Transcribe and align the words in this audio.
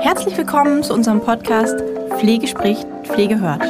Herzlich 0.00 0.36
willkommen 0.36 0.82
zu 0.82 0.92
unserem 0.92 1.20
Podcast 1.20 1.80
Pflege 2.18 2.46
spricht, 2.46 2.86
Pflege 3.04 3.40
hört. 3.40 3.62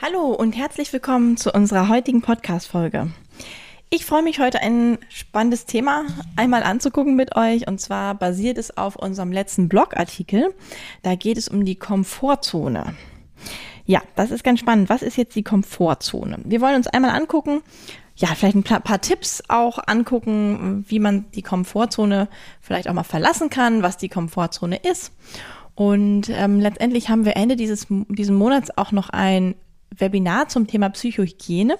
Hallo 0.00 0.32
und 0.34 0.56
herzlich 0.56 0.92
willkommen 0.92 1.36
zu 1.36 1.50
unserer 1.52 1.88
heutigen 1.88 2.22
Podcast-Folge. 2.22 3.08
Ich 3.88 4.04
freue 4.04 4.24
mich 4.24 4.40
heute 4.40 4.60
ein 4.60 4.98
spannendes 5.08 5.64
Thema 5.64 6.04
einmal 6.34 6.64
anzugucken 6.64 7.14
mit 7.14 7.36
euch 7.36 7.68
und 7.68 7.80
zwar 7.80 8.16
basiert 8.16 8.58
es 8.58 8.76
auf 8.76 8.96
unserem 8.96 9.30
letzten 9.30 9.68
Blogartikel. 9.68 10.52
Da 11.02 11.14
geht 11.14 11.38
es 11.38 11.46
um 11.46 11.64
die 11.64 11.76
Komfortzone. 11.76 12.96
Ja, 13.84 14.02
das 14.16 14.32
ist 14.32 14.42
ganz 14.42 14.58
spannend. 14.58 14.88
Was 14.88 15.02
ist 15.02 15.16
jetzt 15.16 15.36
die 15.36 15.44
Komfortzone? 15.44 16.38
Wir 16.44 16.60
wollen 16.60 16.74
uns 16.74 16.88
einmal 16.88 17.12
angucken, 17.12 17.62
ja, 18.16 18.28
vielleicht 18.34 18.56
ein 18.56 18.64
paar, 18.64 19.00
Tipps 19.00 19.44
auch 19.46 19.78
angucken, 19.86 20.84
wie 20.88 20.98
man 20.98 21.30
die 21.32 21.42
Komfortzone 21.42 22.28
vielleicht 22.60 22.88
auch 22.88 22.94
mal 22.94 23.04
verlassen 23.04 23.50
kann, 23.50 23.82
was 23.82 23.98
die 23.98 24.08
Komfortzone 24.08 24.78
ist. 24.78 25.12
Und 25.76 26.28
ähm, 26.30 26.58
letztendlich 26.58 27.08
haben 27.08 27.24
wir 27.24 27.36
Ende 27.36 27.54
dieses 27.54 27.86
diesen 28.08 28.34
Monats 28.34 28.76
auch 28.76 28.90
noch 28.90 29.10
ein 29.10 29.54
Webinar 29.90 30.48
zum 30.48 30.66
Thema 30.66 30.88
Psychohygiene. 30.88 31.76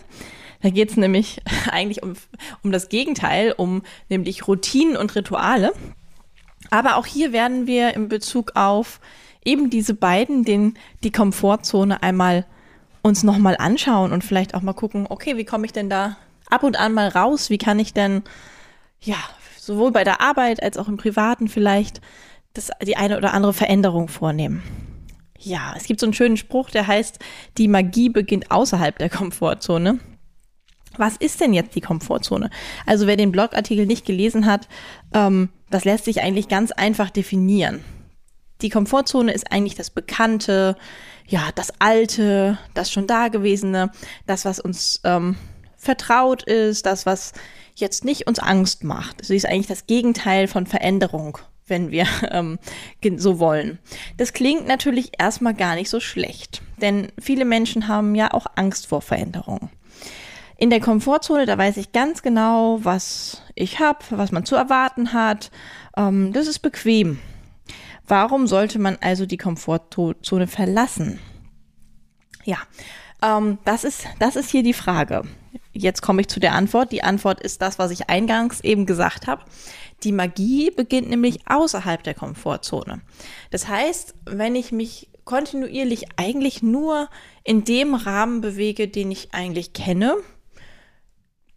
Da 0.62 0.70
geht 0.70 0.90
es 0.90 0.96
nämlich 0.96 1.40
eigentlich 1.70 2.02
um, 2.02 2.14
um 2.62 2.72
das 2.72 2.88
Gegenteil, 2.88 3.52
um 3.56 3.82
nämlich 4.08 4.46
Routinen 4.46 4.96
und 4.96 5.14
Rituale. 5.14 5.72
Aber 6.70 6.96
auch 6.96 7.06
hier 7.06 7.32
werden 7.32 7.66
wir 7.66 7.94
in 7.94 8.08
Bezug 8.08 8.52
auf 8.54 9.00
eben 9.44 9.70
diese 9.70 9.94
beiden, 9.94 10.44
den, 10.44 10.74
die 11.04 11.12
Komfortzone 11.12 12.02
einmal 12.02 12.46
uns 13.02 13.22
nochmal 13.22 13.56
anschauen 13.58 14.12
und 14.12 14.24
vielleicht 14.24 14.54
auch 14.54 14.62
mal 14.62 14.72
gucken, 14.72 15.06
okay, 15.08 15.36
wie 15.36 15.44
komme 15.44 15.64
ich 15.64 15.72
denn 15.72 15.88
da 15.88 16.16
ab 16.50 16.64
und 16.64 16.76
an 16.76 16.92
mal 16.92 17.08
raus? 17.08 17.50
Wie 17.50 17.58
kann 17.58 17.78
ich 17.78 17.94
denn, 17.94 18.22
ja, 19.00 19.16
sowohl 19.58 19.92
bei 19.92 20.02
der 20.02 20.20
Arbeit 20.20 20.62
als 20.62 20.76
auch 20.76 20.88
im 20.88 20.96
Privaten 20.96 21.48
vielleicht 21.48 22.00
das, 22.54 22.70
die 22.82 22.96
eine 22.96 23.16
oder 23.16 23.32
andere 23.32 23.52
Veränderung 23.52 24.08
vornehmen? 24.08 24.62
Ja, 25.38 25.74
es 25.76 25.84
gibt 25.84 26.00
so 26.00 26.06
einen 26.06 26.14
schönen 26.14 26.36
Spruch, 26.36 26.70
der 26.70 26.86
heißt, 26.86 27.20
die 27.58 27.68
Magie 27.68 28.08
beginnt 28.08 28.50
außerhalb 28.50 28.98
der 28.98 29.10
Komfortzone. 29.10 30.00
Was 30.98 31.16
ist 31.16 31.40
denn 31.40 31.52
jetzt 31.52 31.74
die 31.74 31.80
Komfortzone? 31.80 32.50
Also 32.84 33.06
wer 33.06 33.16
den 33.16 33.32
Blogartikel 33.32 33.86
nicht 33.86 34.06
gelesen 34.06 34.46
hat, 34.46 34.68
ähm, 35.12 35.50
das 35.70 35.84
lässt 35.84 36.04
sich 36.04 36.22
eigentlich 36.22 36.48
ganz 36.48 36.72
einfach 36.72 37.10
definieren. 37.10 37.82
Die 38.62 38.70
Komfortzone 38.70 39.32
ist 39.32 39.52
eigentlich 39.52 39.74
das 39.74 39.90
Bekannte, 39.90 40.76
ja, 41.26 41.50
das 41.54 41.72
Alte, 41.78 42.58
das 42.74 42.90
schon 42.90 43.06
Dagewesene, 43.06 43.90
das, 44.26 44.44
was 44.44 44.60
uns 44.60 45.00
ähm, 45.04 45.36
vertraut 45.76 46.42
ist, 46.42 46.86
das, 46.86 47.04
was 47.06 47.32
jetzt 47.74 48.04
nicht 48.04 48.26
uns 48.26 48.38
Angst 48.38 48.84
macht. 48.84 49.24
Sie 49.24 49.36
ist 49.36 49.46
eigentlich 49.46 49.66
das 49.66 49.86
Gegenteil 49.86 50.48
von 50.48 50.66
Veränderung, 50.66 51.38
wenn 51.66 51.90
wir 51.90 52.06
ähm, 52.30 52.58
so 53.16 53.38
wollen. 53.38 53.78
Das 54.16 54.32
klingt 54.32 54.66
natürlich 54.66 55.12
erstmal 55.18 55.54
gar 55.54 55.74
nicht 55.74 55.90
so 55.90 56.00
schlecht, 56.00 56.62
denn 56.80 57.08
viele 57.20 57.44
Menschen 57.44 57.88
haben 57.88 58.14
ja 58.14 58.32
auch 58.32 58.46
Angst 58.56 58.86
vor 58.86 59.02
Veränderungen. 59.02 59.70
In 60.58 60.70
der 60.70 60.80
Komfortzone, 60.80 61.44
da 61.44 61.58
weiß 61.58 61.76
ich 61.76 61.92
ganz 61.92 62.22
genau, 62.22 62.78
was 62.82 63.42
ich 63.54 63.78
habe, 63.78 63.98
was 64.10 64.32
man 64.32 64.46
zu 64.46 64.56
erwarten 64.56 65.12
hat. 65.12 65.50
Ähm, 65.96 66.32
das 66.32 66.46
ist 66.46 66.60
bequem. 66.60 67.18
Warum 68.08 68.46
sollte 68.46 68.78
man 68.78 68.96
also 69.00 69.26
die 69.26 69.36
Komfortzone 69.36 70.46
verlassen? 70.46 71.18
Ja, 72.44 72.58
ähm, 73.22 73.58
das, 73.64 73.84
ist, 73.84 74.06
das 74.18 74.36
ist 74.36 74.50
hier 74.50 74.62
die 74.62 74.72
Frage. 74.72 75.22
Jetzt 75.72 76.00
komme 76.00 76.22
ich 76.22 76.28
zu 76.28 76.40
der 76.40 76.54
Antwort. 76.54 76.90
Die 76.90 77.02
Antwort 77.02 77.40
ist 77.40 77.60
das, 77.60 77.78
was 77.78 77.90
ich 77.90 78.08
eingangs 78.08 78.60
eben 78.60 78.86
gesagt 78.86 79.26
habe. 79.26 79.42
Die 80.04 80.12
Magie 80.12 80.70
beginnt 80.70 81.10
nämlich 81.10 81.40
außerhalb 81.48 82.02
der 82.02 82.14
Komfortzone. 82.14 83.02
Das 83.50 83.68
heißt, 83.68 84.14
wenn 84.24 84.54
ich 84.54 84.72
mich 84.72 85.10
kontinuierlich 85.24 86.06
eigentlich 86.16 86.62
nur 86.62 87.08
in 87.44 87.64
dem 87.64 87.94
Rahmen 87.94 88.40
bewege, 88.40 88.88
den 88.88 89.10
ich 89.10 89.34
eigentlich 89.34 89.72
kenne, 89.72 90.16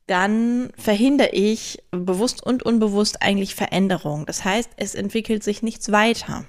dann 0.09 0.72
verhindere 0.75 1.30
ich 1.34 1.84
bewusst 1.92 2.44
und 2.44 2.64
unbewusst 2.64 3.22
eigentlich 3.22 3.53
Veränderung. 3.53 4.25
Das 4.25 4.44
heißt, 4.44 4.72
es 4.78 4.96
entwickelt 4.96 5.44
sich 5.44 5.62
nichts 5.62 5.92
weiter. 5.92 6.46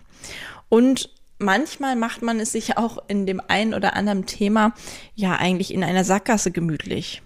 Und 0.70 1.10
manchmal 1.38 1.94
macht 1.94 2.22
man 2.22 2.40
es 2.40 2.52
sich 2.52 2.76
auch 2.78 2.98
in 3.08 3.26
dem 3.26 3.42
einen 3.48 3.74
oder 3.74 3.94
anderen 3.96 4.24
Thema 4.24 4.72
ja 5.14 5.36
eigentlich 5.36 5.74
in 5.74 5.84
einer 5.84 6.04
Sackgasse 6.04 6.50
gemütlich. 6.50 7.22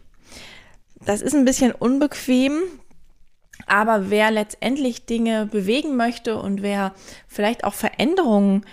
Das 1.04 1.22
ist 1.22 1.34
ein 1.34 1.44
bisschen 1.44 1.70
unbequem, 1.70 2.62
aber 3.66 4.10
wer 4.10 4.32
letztendlich 4.32 5.06
Dinge 5.06 5.46
bewegen 5.46 5.96
möchte 5.96 6.36
und 6.36 6.62
wer 6.62 6.94
vielleicht 7.28 7.62
auch 7.62 7.74
Veränderungen 7.74 8.64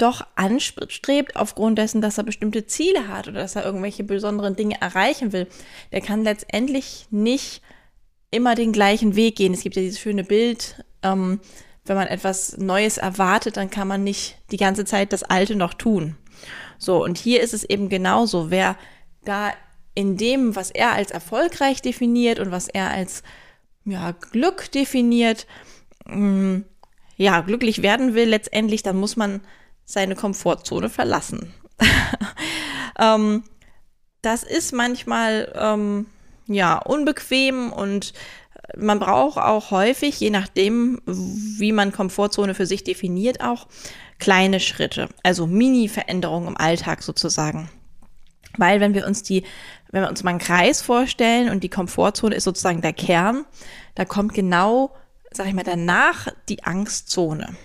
doch 0.00 0.26
anstrebt 0.36 1.36
aufgrund 1.36 1.78
dessen, 1.78 2.00
dass 2.00 2.18
er 2.18 2.24
bestimmte 2.24 2.66
Ziele 2.66 3.08
hat 3.08 3.28
oder 3.28 3.40
dass 3.40 3.56
er 3.56 3.64
irgendwelche 3.64 4.04
besonderen 4.04 4.56
Dinge 4.56 4.80
erreichen 4.80 5.32
will, 5.32 5.46
der 5.92 6.00
kann 6.00 6.24
letztendlich 6.24 7.06
nicht 7.10 7.62
immer 8.30 8.54
den 8.54 8.72
gleichen 8.72 9.16
Weg 9.16 9.36
gehen. 9.36 9.54
Es 9.54 9.62
gibt 9.62 9.76
ja 9.76 9.82
dieses 9.82 10.00
schöne 10.00 10.24
Bild, 10.24 10.84
ähm, 11.02 11.40
wenn 11.84 11.96
man 11.96 12.08
etwas 12.08 12.56
Neues 12.58 12.98
erwartet, 12.98 13.56
dann 13.56 13.70
kann 13.70 13.88
man 13.88 14.04
nicht 14.04 14.36
die 14.50 14.56
ganze 14.56 14.84
Zeit 14.84 15.12
das 15.12 15.22
Alte 15.22 15.56
noch 15.56 15.74
tun. 15.74 16.16
So, 16.78 17.02
und 17.02 17.18
hier 17.18 17.40
ist 17.40 17.54
es 17.54 17.64
eben 17.64 17.88
genauso. 17.88 18.50
Wer 18.50 18.76
da 19.24 19.52
in 19.94 20.16
dem, 20.16 20.56
was 20.56 20.70
er 20.70 20.92
als 20.92 21.10
erfolgreich 21.10 21.82
definiert 21.82 22.38
und 22.38 22.50
was 22.50 22.68
er 22.68 22.90
als 22.90 23.22
ja, 23.84 24.12
Glück 24.12 24.70
definiert, 24.72 25.46
mh, 26.06 26.16
mm, 26.16 26.64
ja, 27.16 27.40
glücklich 27.40 27.82
werden 27.82 28.14
will 28.14 28.30
letztendlich, 28.30 28.82
dann 28.82 28.96
muss 28.96 29.14
man 29.16 29.42
seine 29.92 30.14
Komfortzone 30.14 30.88
verlassen. 30.88 31.52
ähm, 32.98 33.44
das 34.22 34.42
ist 34.42 34.72
manchmal 34.72 35.52
ähm, 35.56 36.06
ja 36.46 36.78
unbequem 36.78 37.72
und 37.72 38.12
man 38.76 39.00
braucht 39.00 39.38
auch 39.38 39.70
häufig, 39.70 40.20
je 40.20 40.30
nachdem, 40.30 41.00
wie 41.06 41.72
man 41.72 41.92
Komfortzone 41.92 42.54
für 42.54 42.66
sich 42.66 42.84
definiert, 42.84 43.40
auch 43.40 43.66
kleine 44.18 44.60
Schritte, 44.60 45.08
also 45.22 45.46
Mini-Veränderungen 45.46 46.48
im 46.48 46.56
Alltag 46.56 47.02
sozusagen. 47.02 47.70
Weil 48.56 48.80
wenn 48.80 48.94
wir 48.94 49.06
uns 49.06 49.22
die, 49.22 49.44
wenn 49.90 50.02
wir 50.02 50.08
uns 50.08 50.22
mal 50.22 50.30
einen 50.30 50.38
Kreis 50.38 50.82
vorstellen 50.82 51.50
und 51.50 51.64
die 51.64 51.68
Komfortzone 51.68 52.34
ist 52.34 52.44
sozusagen 52.44 52.80
der 52.80 52.92
Kern, 52.92 53.44
da 53.94 54.04
kommt 54.04 54.34
genau, 54.34 54.94
sag 55.30 55.46
ich 55.46 55.54
mal, 55.54 55.64
danach 55.64 56.28
die 56.48 56.62
Angstzone. 56.64 57.56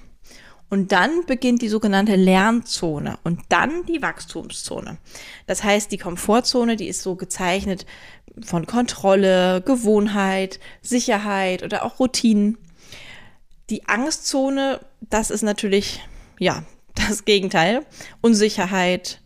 Und 0.69 0.91
dann 0.91 1.25
beginnt 1.25 1.61
die 1.61 1.69
sogenannte 1.69 2.15
Lernzone 2.15 3.19
und 3.23 3.41
dann 3.49 3.85
die 3.85 4.01
Wachstumszone. 4.01 4.97
Das 5.45 5.63
heißt, 5.63 5.91
die 5.91 5.97
Komfortzone, 5.97 6.75
die 6.75 6.87
ist 6.87 7.01
so 7.01 7.15
gezeichnet 7.15 7.85
von 8.43 8.65
Kontrolle, 8.65 9.61
Gewohnheit, 9.61 10.59
Sicherheit 10.81 11.63
oder 11.63 11.85
auch 11.85 11.99
Routinen. 11.99 12.57
Die 13.69 13.87
Angstzone, 13.87 14.79
das 15.01 15.29
ist 15.29 15.43
natürlich, 15.43 16.01
ja, 16.39 16.63
das 16.95 17.25
Gegenteil. 17.25 17.85
Unsicherheit, 18.21 19.21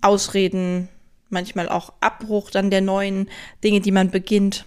Ausreden, 0.00 0.88
manchmal 1.28 1.68
auch 1.68 1.92
Abbruch 2.00 2.50
dann 2.50 2.70
der 2.70 2.80
neuen 2.80 3.28
Dinge, 3.62 3.80
die 3.80 3.92
man 3.92 4.10
beginnt. 4.10 4.66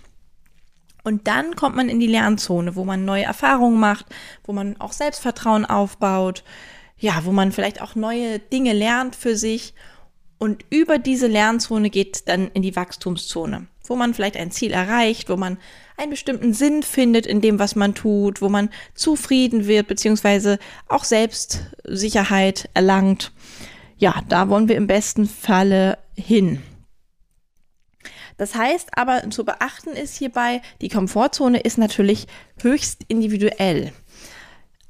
Und 1.06 1.28
dann 1.28 1.56
kommt 1.56 1.76
man 1.76 1.88
in 1.88 2.00
die 2.00 2.08
Lernzone, 2.08 2.76
wo 2.76 2.84
man 2.84 3.06
neue 3.06 3.26
Erfahrungen 3.26 3.80
macht, 3.80 4.08
wo 4.44 4.54
man 4.54 4.76
auch 4.82 4.92
Selbstvertrauen 4.92 5.64
aufbaut, 5.64 6.44
ja, 6.98 7.22
wo 7.26 7.32
man 7.32 7.52
vielleicht 7.52 7.80
auch 7.80 7.94
neue 7.94 8.40
Dinge 8.40 8.74
lernt 8.74 9.16
für 9.16 9.38
sich. 9.38 9.76
Und 10.40 10.66
über 10.72 10.98
diese 10.98 11.28
Lernzone 11.28 11.92
geht 11.92 12.28
dann 12.28 12.50
in 12.56 12.64
die 12.64 12.76
Wachstumszone, 12.76 13.68
wo 13.88 13.96
man 13.96 14.16
vielleicht 14.16 14.36
ein 14.36 14.50
Ziel 14.50 14.72
erreicht, 14.72 15.30
wo 15.30 15.38
man 15.38 15.60
einen 15.96 16.10
bestimmten 16.10 16.56
Sinn 16.56 16.82
findet 16.82 17.28
in 17.28 17.40
dem, 17.40 17.60
was 17.60 17.76
man 17.76 17.94
tut, 17.94 18.42
wo 18.42 18.50
man 18.50 18.72
zufrieden 18.96 19.68
wird, 19.68 19.86
beziehungsweise 19.86 20.58
auch 20.88 21.04
Selbstsicherheit 21.04 22.68
erlangt. 22.74 23.32
Ja, 24.00 24.24
da 24.28 24.50
wollen 24.50 24.70
wir 24.70 24.76
im 24.76 24.88
besten 24.88 25.28
Falle 25.28 26.00
hin. 26.16 26.64
Das 28.38 28.56
heißt 28.56 28.90
aber 28.98 29.30
zu 29.30 29.46
beachten 29.46 29.92
ist 29.92 30.18
hierbei, 30.18 30.62
die 30.82 30.90
Komfortzone 30.90 31.60
ist 31.60 31.78
natürlich 31.78 32.28
höchst 32.62 33.02
individuell. 33.08 33.94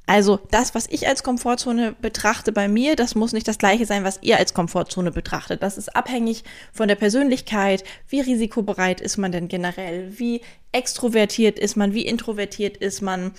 Also 0.08 0.40
das, 0.52 0.76
was 0.76 0.88
ich 0.88 1.08
als 1.08 1.24
Komfortzone 1.24 1.96
betrachte 2.00 2.52
bei 2.52 2.68
mir, 2.68 2.96
das 2.96 3.16
muss 3.16 3.34
nicht 3.34 3.48
das 3.48 3.58
gleiche 3.58 3.88
sein, 3.88 4.04
was 4.04 4.20
ihr 4.22 4.38
als 4.38 4.54
Komfortzone 4.54 5.12
betrachtet. 5.12 5.64
Das 5.64 5.78
ist 5.78 5.96
abhängig 5.96 6.44
von 6.72 6.88
der 6.88 6.96
Persönlichkeit. 6.96 7.84
Wie 8.08 8.22
risikobereit 8.22 9.02
ist 9.02 9.18
man 9.18 9.32
denn 9.32 9.48
generell? 9.48 10.20
Wie 10.20 10.42
extrovertiert 10.72 11.58
ist 11.58 11.76
man? 11.76 11.94
Wie 11.94 12.06
introvertiert 12.06 12.78
ist 12.78 13.02
man? 13.02 13.32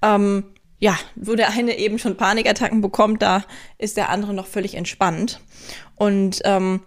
Ähm, 0.00 0.44
ja, 0.78 0.98
wo 1.14 1.34
der 1.34 1.50
eine 1.50 1.76
eben 1.76 1.98
schon 1.98 2.16
Panikattacken 2.16 2.80
bekommt, 2.80 3.22
da 3.22 3.44
ist 3.78 3.96
der 3.96 4.08
andere 4.08 4.32
noch 4.32 4.46
völlig 4.46 4.74
entspannt. 4.74 5.40
Und 5.94 6.40
ähm, 6.44 6.80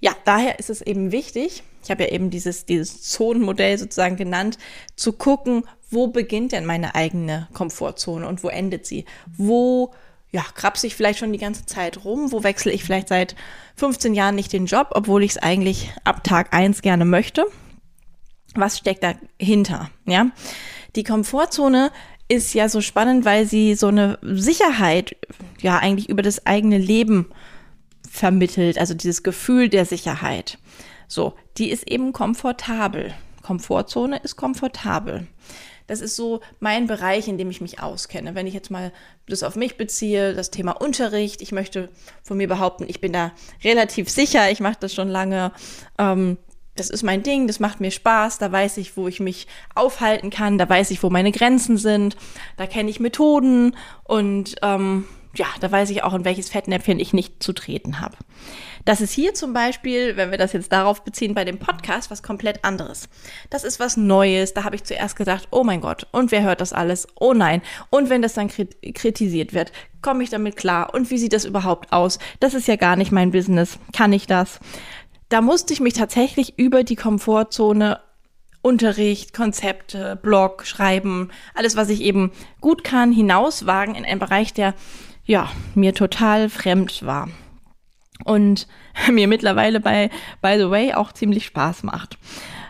ja, 0.00 0.12
daher 0.24 0.58
ist 0.58 0.70
es 0.70 0.82
eben 0.82 1.10
wichtig, 1.10 1.64
ich 1.84 1.90
habe 1.90 2.04
ja 2.04 2.10
eben 2.10 2.30
dieses, 2.30 2.64
dieses 2.64 3.02
Zonenmodell 3.02 3.78
sozusagen 3.78 4.16
genannt, 4.16 4.58
zu 4.96 5.12
gucken, 5.12 5.64
wo 5.90 6.08
beginnt 6.08 6.52
denn 6.52 6.66
meine 6.66 6.94
eigene 6.94 7.48
Komfortzone 7.52 8.26
und 8.26 8.42
wo 8.42 8.48
endet 8.48 8.86
sie? 8.86 9.04
Wo 9.36 9.92
ja, 10.32 10.42
krapse 10.54 10.88
ich 10.88 10.96
vielleicht 10.96 11.20
schon 11.20 11.32
die 11.32 11.38
ganze 11.38 11.64
Zeit 11.66 12.04
rum? 12.04 12.32
Wo 12.32 12.42
wechsle 12.42 12.72
ich 12.72 12.82
vielleicht 12.82 13.08
seit 13.08 13.36
15 13.76 14.14
Jahren 14.14 14.34
nicht 14.34 14.52
den 14.52 14.66
Job, 14.66 14.88
obwohl 14.90 15.22
ich 15.22 15.32
es 15.32 15.38
eigentlich 15.38 15.92
ab 16.02 16.24
Tag 16.24 16.52
1 16.52 16.82
gerne 16.82 17.04
möchte? 17.04 17.46
Was 18.56 18.78
steckt 18.78 19.04
dahinter? 19.04 19.90
Ja, 20.06 20.30
die 20.96 21.04
Komfortzone 21.04 21.92
ist 22.28 22.54
ja 22.54 22.68
so 22.68 22.80
spannend, 22.80 23.24
weil 23.24 23.46
sie 23.46 23.74
so 23.74 23.88
eine 23.88 24.18
Sicherheit 24.22 25.16
ja 25.60 25.78
eigentlich 25.78 26.08
über 26.08 26.22
das 26.22 26.46
eigene 26.46 26.78
Leben 26.78 27.26
vermittelt, 28.10 28.78
also 28.78 28.94
dieses 28.94 29.22
Gefühl 29.22 29.68
der 29.68 29.84
Sicherheit. 29.84 30.58
So, 31.08 31.34
die 31.56 31.70
ist 31.70 31.88
eben 31.88 32.12
komfortabel. 32.12 33.14
Komfortzone 33.42 34.18
ist 34.18 34.36
komfortabel. 34.36 35.26
Das 35.86 36.00
ist 36.00 36.16
so 36.16 36.40
mein 36.60 36.86
Bereich, 36.86 37.28
in 37.28 37.36
dem 37.36 37.50
ich 37.50 37.60
mich 37.60 37.80
auskenne. 37.82 38.34
Wenn 38.34 38.46
ich 38.46 38.54
jetzt 38.54 38.70
mal 38.70 38.90
das 39.26 39.42
auf 39.42 39.54
mich 39.54 39.76
beziehe, 39.76 40.32
das 40.32 40.50
Thema 40.50 40.72
Unterricht, 40.72 41.42
ich 41.42 41.52
möchte 41.52 41.90
von 42.22 42.38
mir 42.38 42.48
behaupten, 42.48 42.86
ich 42.88 43.02
bin 43.02 43.12
da 43.12 43.32
relativ 43.62 44.08
sicher, 44.08 44.50
ich 44.50 44.60
mache 44.60 44.78
das 44.80 44.94
schon 44.94 45.08
lange. 45.08 45.52
Ähm, 45.98 46.38
das 46.76 46.90
ist 46.90 47.02
mein 47.02 47.22
Ding, 47.22 47.46
das 47.46 47.60
macht 47.60 47.80
mir 47.80 47.90
Spaß, 47.90 48.38
da 48.38 48.50
weiß 48.50 48.78
ich, 48.78 48.96
wo 48.96 49.06
ich 49.06 49.20
mich 49.20 49.46
aufhalten 49.74 50.30
kann, 50.30 50.58
da 50.58 50.68
weiß 50.68 50.90
ich, 50.90 51.02
wo 51.02 51.10
meine 51.10 51.30
Grenzen 51.30 51.76
sind, 51.76 52.16
da 52.56 52.66
kenne 52.66 52.90
ich 52.90 52.98
Methoden 52.98 53.76
und 54.02 54.56
ähm, 54.62 55.06
ja, 55.34 55.46
da 55.60 55.70
weiß 55.70 55.90
ich 55.90 56.02
auch, 56.02 56.14
in 56.14 56.24
welches 56.24 56.48
Fettnäpfchen 56.48 56.98
ich 56.98 57.12
nicht 57.12 57.42
zu 57.42 57.52
treten 57.52 58.00
habe. 58.00 58.16
Das 58.84 59.00
ist 59.00 59.12
hier 59.12 59.32
zum 59.34 59.52
Beispiel, 59.52 60.16
wenn 60.16 60.30
wir 60.30 60.38
das 60.38 60.52
jetzt 60.52 60.70
darauf 60.70 61.04
beziehen, 61.04 61.34
bei 61.34 61.44
dem 61.44 61.58
Podcast 61.58 62.10
was 62.10 62.22
komplett 62.22 62.64
anderes. 62.64 63.08
Das 63.48 63.64
ist 63.64 63.80
was 63.80 63.96
Neues. 63.96 64.52
Da 64.52 64.64
habe 64.64 64.76
ich 64.76 64.84
zuerst 64.84 65.16
gedacht, 65.16 65.48
oh 65.50 65.64
mein 65.64 65.80
Gott, 65.80 66.06
und 66.12 66.30
wer 66.30 66.42
hört 66.42 66.60
das 66.60 66.72
alles? 66.72 67.08
Oh 67.18 67.32
nein. 67.32 67.62
Und 67.90 68.10
wenn 68.10 68.22
das 68.22 68.34
dann 68.34 68.48
kritisiert 68.48 69.54
wird, 69.54 69.72
komme 70.02 70.22
ich 70.22 70.30
damit 70.30 70.56
klar? 70.56 70.92
Und 70.92 71.10
wie 71.10 71.18
sieht 71.18 71.32
das 71.32 71.46
überhaupt 71.46 71.92
aus? 71.92 72.18
Das 72.40 72.52
ist 72.52 72.68
ja 72.68 72.76
gar 72.76 72.96
nicht 72.96 73.10
mein 73.10 73.30
Business. 73.30 73.78
Kann 73.94 74.12
ich 74.12 74.26
das? 74.26 74.60
Da 75.30 75.40
musste 75.40 75.72
ich 75.72 75.80
mich 75.80 75.94
tatsächlich 75.94 76.58
über 76.58 76.84
die 76.84 76.96
Komfortzone 76.96 78.00
Unterricht, 78.60 79.34
Konzepte, 79.34 80.18
Blog, 80.22 80.64
Schreiben, 80.66 81.30
alles, 81.54 81.76
was 81.76 81.90
ich 81.90 82.00
eben 82.00 82.32
gut 82.62 82.82
kann, 82.82 83.12
hinauswagen 83.12 83.94
in 83.94 84.06
einen 84.06 84.20
Bereich, 84.20 84.54
der 84.54 84.72
ja 85.24 85.50
mir 85.74 85.94
total 85.94 86.48
fremd 86.48 87.04
war 87.04 87.28
und 88.24 88.66
mir 89.10 89.28
mittlerweile 89.28 89.80
bei 89.80 90.10
By 90.40 90.56
the 90.58 90.70
Way 90.70 90.94
auch 90.94 91.12
ziemlich 91.12 91.46
Spaß 91.46 91.82
macht. 91.82 92.18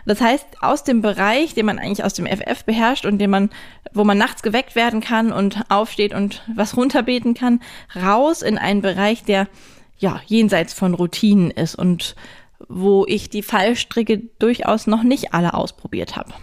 Das 0.05 0.21
heißt, 0.21 0.61
aus 0.61 0.83
dem 0.83 1.01
Bereich, 1.01 1.55
den 1.55 1.65
man 1.65 1.79
eigentlich 1.79 2.03
aus 2.03 2.13
dem 2.13 2.27
FF 2.27 2.63
beherrscht 2.63 3.05
und 3.05 3.17
den 3.17 3.31
man, 3.31 3.49
wo 3.91 4.03
man 4.03 4.19
nachts 4.19 4.43
geweckt 4.43 4.75
werden 4.75 5.01
kann 5.01 5.31
und 5.31 5.63
aufsteht 5.69 6.13
und 6.13 6.43
was 6.53 6.77
runterbeten 6.77 7.33
kann, 7.33 7.59
raus 7.95 8.43
in 8.43 8.59
einen 8.59 8.81
Bereich, 8.81 9.23
der 9.23 9.47
ja 9.97 10.21
jenseits 10.27 10.73
von 10.73 10.93
Routinen 10.93 11.49
ist 11.49 11.75
und 11.75 12.15
wo 12.69 13.05
ich 13.07 13.29
die 13.29 13.41
Fallstricke 13.41 14.19
durchaus 14.39 14.85
noch 14.85 15.03
nicht 15.03 15.33
alle 15.33 15.55
ausprobiert 15.55 16.15
habe. 16.15 16.33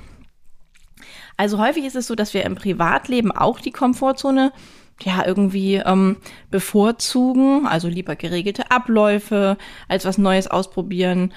Also 1.37 1.59
häufig 1.59 1.85
ist 1.85 1.97
es 1.97 2.07
so, 2.07 2.15
dass 2.15 2.35
wir 2.35 2.45
im 2.45 2.57
Privatleben 2.57 3.33
auch 3.33 3.61
die 3.61 3.71
Komfortzone 3.71 4.53
ja 5.01 5.25
irgendwie 5.27 5.77
ähm, 5.77 6.17
bevorzugen, 6.51 7.67
also 7.67 7.89
lieber 7.89 8.17
geregelte 8.17 8.71
Abläufe, 8.71 9.57
als 9.89 10.05
was 10.05 10.19
Neues 10.19 10.47
ausprobieren. 10.47 11.33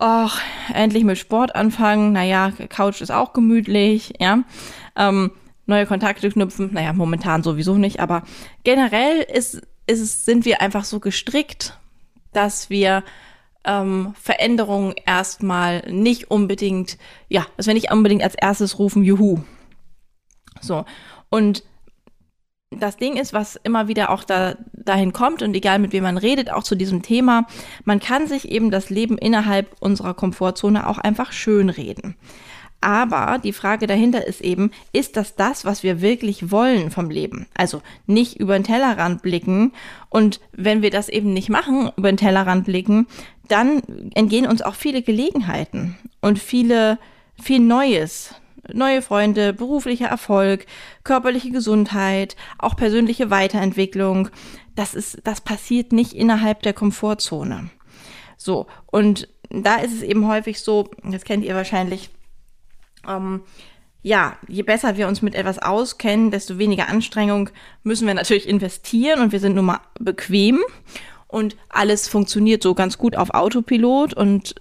Och, 0.00 0.32
endlich 0.72 1.04
mit 1.04 1.18
Sport 1.18 1.54
anfangen, 1.54 2.12
naja, 2.12 2.52
Couch 2.68 3.00
ist 3.00 3.12
auch 3.12 3.32
gemütlich, 3.32 4.14
ja. 4.18 4.42
Ähm, 4.96 5.30
neue 5.66 5.86
Kontakte 5.86 6.28
knüpfen, 6.30 6.70
naja, 6.72 6.92
momentan 6.92 7.42
sowieso 7.42 7.74
nicht, 7.74 8.00
aber 8.00 8.22
generell 8.64 9.20
ist, 9.20 9.62
ist, 9.86 10.24
sind 10.24 10.44
wir 10.44 10.60
einfach 10.60 10.84
so 10.84 10.98
gestrickt, 10.98 11.78
dass 12.32 12.68
wir 12.68 13.04
ähm, 13.64 14.14
Veränderungen 14.20 14.94
erstmal 15.06 15.82
nicht 15.90 16.30
unbedingt, 16.30 16.98
ja, 17.28 17.46
dass 17.56 17.66
wir 17.66 17.74
nicht 17.74 17.92
unbedingt 17.92 18.22
als 18.22 18.34
erstes 18.34 18.78
rufen, 18.78 19.04
juhu. 19.04 19.40
So. 20.60 20.84
Und 21.30 21.62
das 22.78 22.96
Ding 22.96 23.16
ist, 23.16 23.32
was 23.32 23.56
immer 23.56 23.88
wieder 23.88 24.10
auch 24.10 24.24
da, 24.24 24.56
dahin 24.72 25.12
kommt 25.12 25.42
und 25.42 25.54
egal 25.54 25.78
mit 25.78 25.92
wem 25.92 26.04
man 26.04 26.18
redet, 26.18 26.50
auch 26.50 26.62
zu 26.62 26.74
diesem 26.74 27.02
Thema, 27.02 27.46
man 27.84 28.00
kann 28.00 28.26
sich 28.26 28.48
eben 28.50 28.70
das 28.70 28.90
Leben 28.90 29.18
innerhalb 29.18 29.74
unserer 29.80 30.14
Komfortzone 30.14 30.86
auch 30.86 30.98
einfach 30.98 31.32
schön 31.32 31.68
reden. 31.68 32.16
Aber 32.82 33.38
die 33.38 33.52
Frage 33.52 33.86
dahinter 33.86 34.26
ist 34.26 34.40
eben, 34.40 34.72
ist 34.92 35.16
das 35.16 35.36
das, 35.36 35.64
was 35.64 35.84
wir 35.84 36.00
wirklich 36.02 36.50
wollen 36.50 36.90
vom 36.90 37.10
Leben? 37.10 37.46
Also 37.54 37.80
nicht 38.06 38.40
über 38.40 38.58
den 38.58 38.64
Tellerrand 38.64 39.22
blicken. 39.22 39.72
Und 40.08 40.40
wenn 40.50 40.82
wir 40.82 40.90
das 40.90 41.08
eben 41.08 41.32
nicht 41.32 41.48
machen, 41.48 41.92
über 41.96 42.10
den 42.10 42.16
Tellerrand 42.16 42.64
blicken, 42.64 43.06
dann 43.46 43.82
entgehen 44.14 44.46
uns 44.46 44.62
auch 44.62 44.74
viele 44.74 45.02
Gelegenheiten 45.02 45.96
und 46.20 46.40
viele, 46.40 46.98
viel 47.40 47.60
Neues, 47.60 48.34
neue 48.72 49.02
Freunde, 49.02 49.52
beruflicher 49.52 50.06
Erfolg, 50.06 50.66
körperliche 51.04 51.50
Gesundheit, 51.50 52.36
auch 52.58 52.76
persönliche 52.76 53.30
Weiterentwicklung. 53.30 54.28
Das 54.74 54.94
ist, 54.94 55.20
das 55.24 55.40
passiert 55.40 55.92
nicht 55.92 56.12
innerhalb 56.12 56.62
der 56.62 56.72
Komfortzone. 56.72 57.70
So. 58.36 58.66
Und 58.86 59.28
da 59.50 59.76
ist 59.76 59.92
es 59.92 60.02
eben 60.02 60.26
häufig 60.26 60.60
so, 60.60 60.90
das 61.04 61.24
kennt 61.24 61.44
ihr 61.44 61.54
wahrscheinlich, 61.54 62.10
ähm, 63.06 63.42
ja, 64.02 64.36
je 64.48 64.62
besser 64.62 64.96
wir 64.96 65.06
uns 65.06 65.22
mit 65.22 65.34
etwas 65.34 65.60
auskennen, 65.60 66.30
desto 66.30 66.58
weniger 66.58 66.88
Anstrengung 66.88 67.50
müssen 67.82 68.06
wir 68.06 68.14
natürlich 68.14 68.48
investieren 68.48 69.20
und 69.20 69.32
wir 69.32 69.40
sind 69.40 69.54
nun 69.54 69.66
mal 69.66 69.80
bequem 70.00 70.60
und 71.28 71.56
alles 71.68 72.08
funktioniert 72.08 72.62
so 72.62 72.74
ganz 72.74 72.98
gut 72.98 73.16
auf 73.16 73.30
Autopilot 73.30 74.14
und 74.14 74.56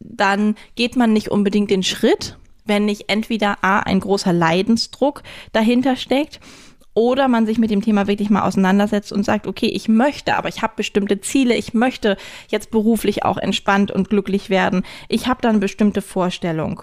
dann 0.00 0.56
geht 0.76 0.96
man 0.96 1.12
nicht 1.12 1.28
unbedingt 1.28 1.70
den 1.70 1.82
Schritt 1.82 2.38
wenn 2.66 2.84
nicht 2.84 3.04
entweder 3.08 3.58
A, 3.62 3.80
ein 3.80 4.00
großer 4.00 4.32
Leidensdruck 4.32 5.22
dahinter 5.52 5.96
steckt 5.96 6.40
oder 6.96 7.28
man 7.28 7.44
sich 7.44 7.58
mit 7.58 7.70
dem 7.70 7.82
Thema 7.82 8.06
wirklich 8.06 8.30
mal 8.30 8.42
auseinandersetzt 8.42 9.12
und 9.12 9.22
sagt, 9.22 9.46
okay, 9.46 9.66
ich 9.66 9.88
möchte, 9.88 10.36
aber 10.36 10.48
ich 10.48 10.62
habe 10.62 10.72
bestimmte 10.76 11.20
Ziele, 11.20 11.54
ich 11.54 11.74
möchte 11.74 12.16
jetzt 12.48 12.70
beruflich 12.70 13.22
auch 13.22 13.36
entspannt 13.36 13.90
und 13.90 14.08
glücklich 14.08 14.48
werden, 14.48 14.82
ich 15.08 15.26
habe 15.26 15.42
dann 15.42 15.60
bestimmte 15.60 16.00
Vorstellung. 16.00 16.82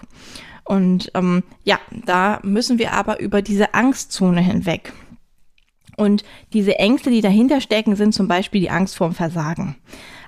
Und 0.64 1.10
ähm, 1.14 1.42
ja, 1.64 1.78
da 1.90 2.38
müssen 2.42 2.78
wir 2.78 2.92
aber 2.92 3.20
über 3.20 3.42
diese 3.42 3.74
Angstzone 3.74 4.40
hinweg. 4.40 4.92
Und 5.96 6.24
diese 6.52 6.78
Ängste, 6.78 7.10
die 7.10 7.20
dahinter 7.20 7.60
stecken, 7.60 7.96
sind 7.96 8.14
zum 8.14 8.28
Beispiel 8.28 8.60
die 8.60 8.70
Angst 8.70 8.96
vorm 8.96 9.14
Versagen. 9.14 9.76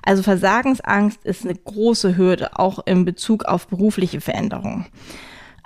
Also 0.03 0.23
Versagensangst 0.23 1.25
ist 1.25 1.43
eine 1.43 1.55
große 1.55 2.15
Hürde, 2.17 2.57
auch 2.57 2.85
in 2.85 3.03
Bezug 3.03 3.45
auf 3.45 3.67
berufliche 3.67 4.21
Veränderungen. 4.21 4.85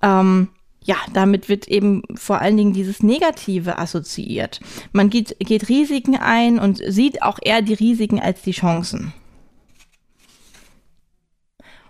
Ähm, 0.02 0.50
ja, 0.84 0.96
damit 1.14 1.48
wird 1.48 1.68
eben 1.68 2.02
vor 2.16 2.42
allen 2.42 2.58
Dingen 2.58 2.74
dieses 2.74 3.04
Negative 3.04 3.78
assoziiert. 3.78 4.60
Man 4.92 5.10
geht, 5.10 5.38
geht 5.40 5.70
Risiken 5.70 6.18
ein 6.18 6.58
und 6.58 6.82
sieht 6.88 7.22
auch 7.22 7.38
eher 7.42 7.62
die 7.62 7.76
Risiken 7.76 8.20
als 8.20 8.42
die 8.42 8.52
Chancen. 8.52 9.14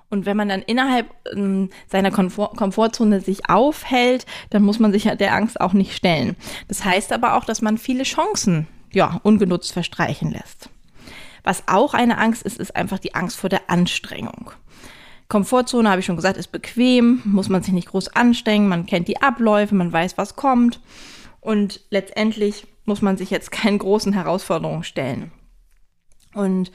Und 0.09 0.25
wenn 0.25 0.35
man 0.35 0.49
dann 0.49 0.61
innerhalb 0.61 1.09
ähm, 1.33 1.69
seiner 1.87 2.11
Komfort 2.11 2.57
Komfortzone 2.57 3.21
sich 3.21 3.49
aufhält, 3.49 4.25
dann 4.49 4.61
muss 4.61 4.77
man 4.77 4.91
sich 4.91 5.05
ja 5.05 5.15
der 5.15 5.33
Angst 5.33 5.61
auch 5.61 5.71
nicht 5.71 5.95
stellen. 5.95 6.35
Das 6.67 6.83
heißt 6.83 7.13
aber 7.13 7.37
auch, 7.37 7.45
dass 7.45 7.61
man 7.61 7.77
viele 7.77 8.03
Chancen 8.03 8.67
ja 8.91 9.21
ungenutzt 9.23 9.71
verstreichen 9.71 10.31
lässt. 10.31 10.69
Was 11.43 11.63
auch 11.67 11.93
eine 11.93 12.17
Angst 12.17 12.43
ist, 12.43 12.59
ist 12.59 12.75
einfach 12.75 12.99
die 12.99 13.15
Angst 13.15 13.37
vor 13.37 13.49
der 13.49 13.69
Anstrengung. 13.69 14.51
Komfortzone, 15.31 15.89
habe 15.89 16.01
ich 16.01 16.05
schon 16.05 16.17
gesagt, 16.17 16.35
ist 16.35 16.51
bequem, 16.51 17.21
muss 17.23 17.47
man 17.47 17.63
sich 17.63 17.73
nicht 17.73 17.87
groß 17.87 18.09
anstrengen, 18.09 18.67
man 18.67 18.85
kennt 18.85 19.07
die 19.07 19.21
Abläufe, 19.21 19.73
man 19.73 19.91
weiß, 19.91 20.17
was 20.17 20.35
kommt 20.35 20.81
und 21.39 21.79
letztendlich 21.89 22.67
muss 22.83 23.01
man 23.01 23.15
sich 23.15 23.29
jetzt 23.29 23.49
keinen 23.51 23.79
großen 23.79 24.11
Herausforderungen 24.11 24.83
stellen. 24.83 25.31
Und 26.33 26.73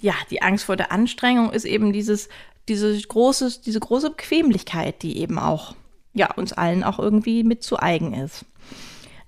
ja, 0.00 0.14
die 0.30 0.40
Angst 0.40 0.64
vor 0.64 0.76
der 0.76 0.92
Anstrengung 0.92 1.52
ist 1.52 1.66
eben 1.66 1.92
dieses, 1.92 2.30
diese 2.68 2.98
große, 2.98 3.60
diese 3.66 3.80
große 3.80 4.10
Bequemlichkeit, 4.10 5.02
die 5.02 5.18
eben 5.18 5.38
auch, 5.38 5.74
ja, 6.14 6.32
uns 6.34 6.54
allen 6.54 6.84
auch 6.84 6.98
irgendwie 6.98 7.44
mit 7.44 7.62
zu 7.62 7.78
eigen 7.78 8.14
ist. 8.14 8.46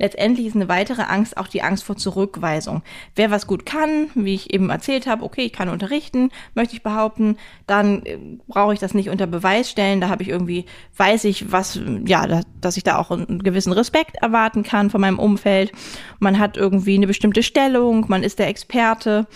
Letztendlich 0.02 0.48
ist 0.48 0.56
eine 0.56 0.68
weitere 0.68 1.02
Angst 1.02 1.36
auch 1.36 1.46
die 1.46 1.62
Angst 1.62 1.84
vor 1.84 1.96
Zurückweisung. 1.96 2.82
Wer 3.14 3.30
was 3.30 3.46
gut 3.46 3.64
kann, 3.64 4.10
wie 4.14 4.34
ich 4.34 4.52
eben 4.52 4.68
erzählt 4.68 5.06
habe, 5.06 5.22
okay, 5.22 5.42
ich 5.42 5.52
kann 5.52 5.68
unterrichten, 5.68 6.30
möchte 6.54 6.74
ich 6.74 6.82
behaupten, 6.82 7.36
dann 7.68 8.04
äh, 8.04 8.18
brauche 8.48 8.74
ich 8.74 8.80
das 8.80 8.94
nicht 8.94 9.08
unter 9.08 9.28
Beweis 9.28 9.70
stellen. 9.70 10.00
Da 10.00 10.08
habe 10.08 10.24
ich 10.24 10.28
irgendwie, 10.28 10.66
weiß 10.96 11.24
ich, 11.24 11.52
was, 11.52 11.80
ja, 12.04 12.26
da, 12.26 12.40
dass 12.60 12.76
ich 12.76 12.82
da 12.82 12.98
auch 12.98 13.12
einen 13.12 13.42
gewissen 13.44 13.72
Respekt 13.72 14.16
erwarten 14.16 14.64
kann 14.64 14.90
von 14.90 15.00
meinem 15.00 15.20
Umfeld. 15.20 15.70
Man 16.18 16.38
hat 16.40 16.56
irgendwie 16.56 16.96
eine 16.96 17.06
bestimmte 17.06 17.44
Stellung, 17.44 18.06
man 18.08 18.24
ist 18.24 18.40
der 18.40 18.48
Experte. 18.48 19.28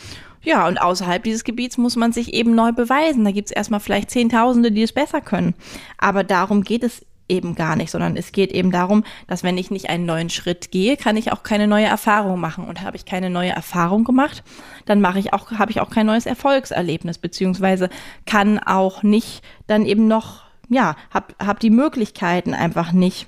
Ja, 0.43 0.67
und 0.67 0.81
außerhalb 0.81 1.23
dieses 1.23 1.45
Gebiets 1.45 1.79
muss 1.79 1.95
man 1.95 2.13
sich 2.13 2.35
eben 2.35 2.55
neu 2.55 2.73
beweisen. 2.73 3.25
Da 3.25 3.31
gibt 3.31 3.49
es 3.49 3.57
erstmal 3.57 3.81
vielleicht 3.81 4.11
Zehntausende, 4.11 4.73
die 4.73 4.83
es 4.83 4.93
besser 4.93 5.21
können. 5.21 5.55
Aber 5.99 6.25
darum 6.25 6.63
geht 6.63 6.83
es 6.83 7.05
eben 7.29 7.55
gar 7.55 7.77
nicht, 7.77 7.91
sondern 7.91 8.17
es 8.17 8.33
geht 8.33 8.53
eben 8.53 8.71
darum, 8.71 9.05
dass 9.27 9.43
wenn 9.43 9.59
ich 9.59 9.71
nicht 9.71 9.89
einen 9.89 10.07
neuen 10.07 10.31
Schritt 10.31 10.71
gehe, 10.71 10.97
kann 10.97 11.17
ich 11.17 11.33
auch 11.33 11.43
keine 11.43 11.67
neue 11.67 11.87
Erfahrung 11.87 12.41
machen. 12.41 12.65
Und 12.65 12.83
habe 12.83 12.97
ich 12.97 13.05
keine 13.05 13.31
neue 13.31 13.51
Erfahrung 13.51 14.05
gemacht, 14.05 14.45
dann 14.85 15.01
mache 15.01 15.19
ich 15.19 15.33
auch, 15.33 15.51
habe 15.53 15.71
ich 15.71 15.81
auch 15.81 15.91
kein 15.91 16.07
neues 16.07 16.27
Erfolgserlebnis, 16.27 17.19
beziehungsweise 17.19 17.89
kann 18.25 18.59
auch 18.59 19.03
nicht 19.03 19.43
dann 19.67 19.87
eben 19.87 20.09
noch, 20.09 20.45
ja, 20.69 20.97
hab, 21.13 21.35
hab 21.45 21.61
die 21.61 21.71
Möglichkeiten 21.71 22.55
einfach 22.55 22.93
nicht 22.93 23.27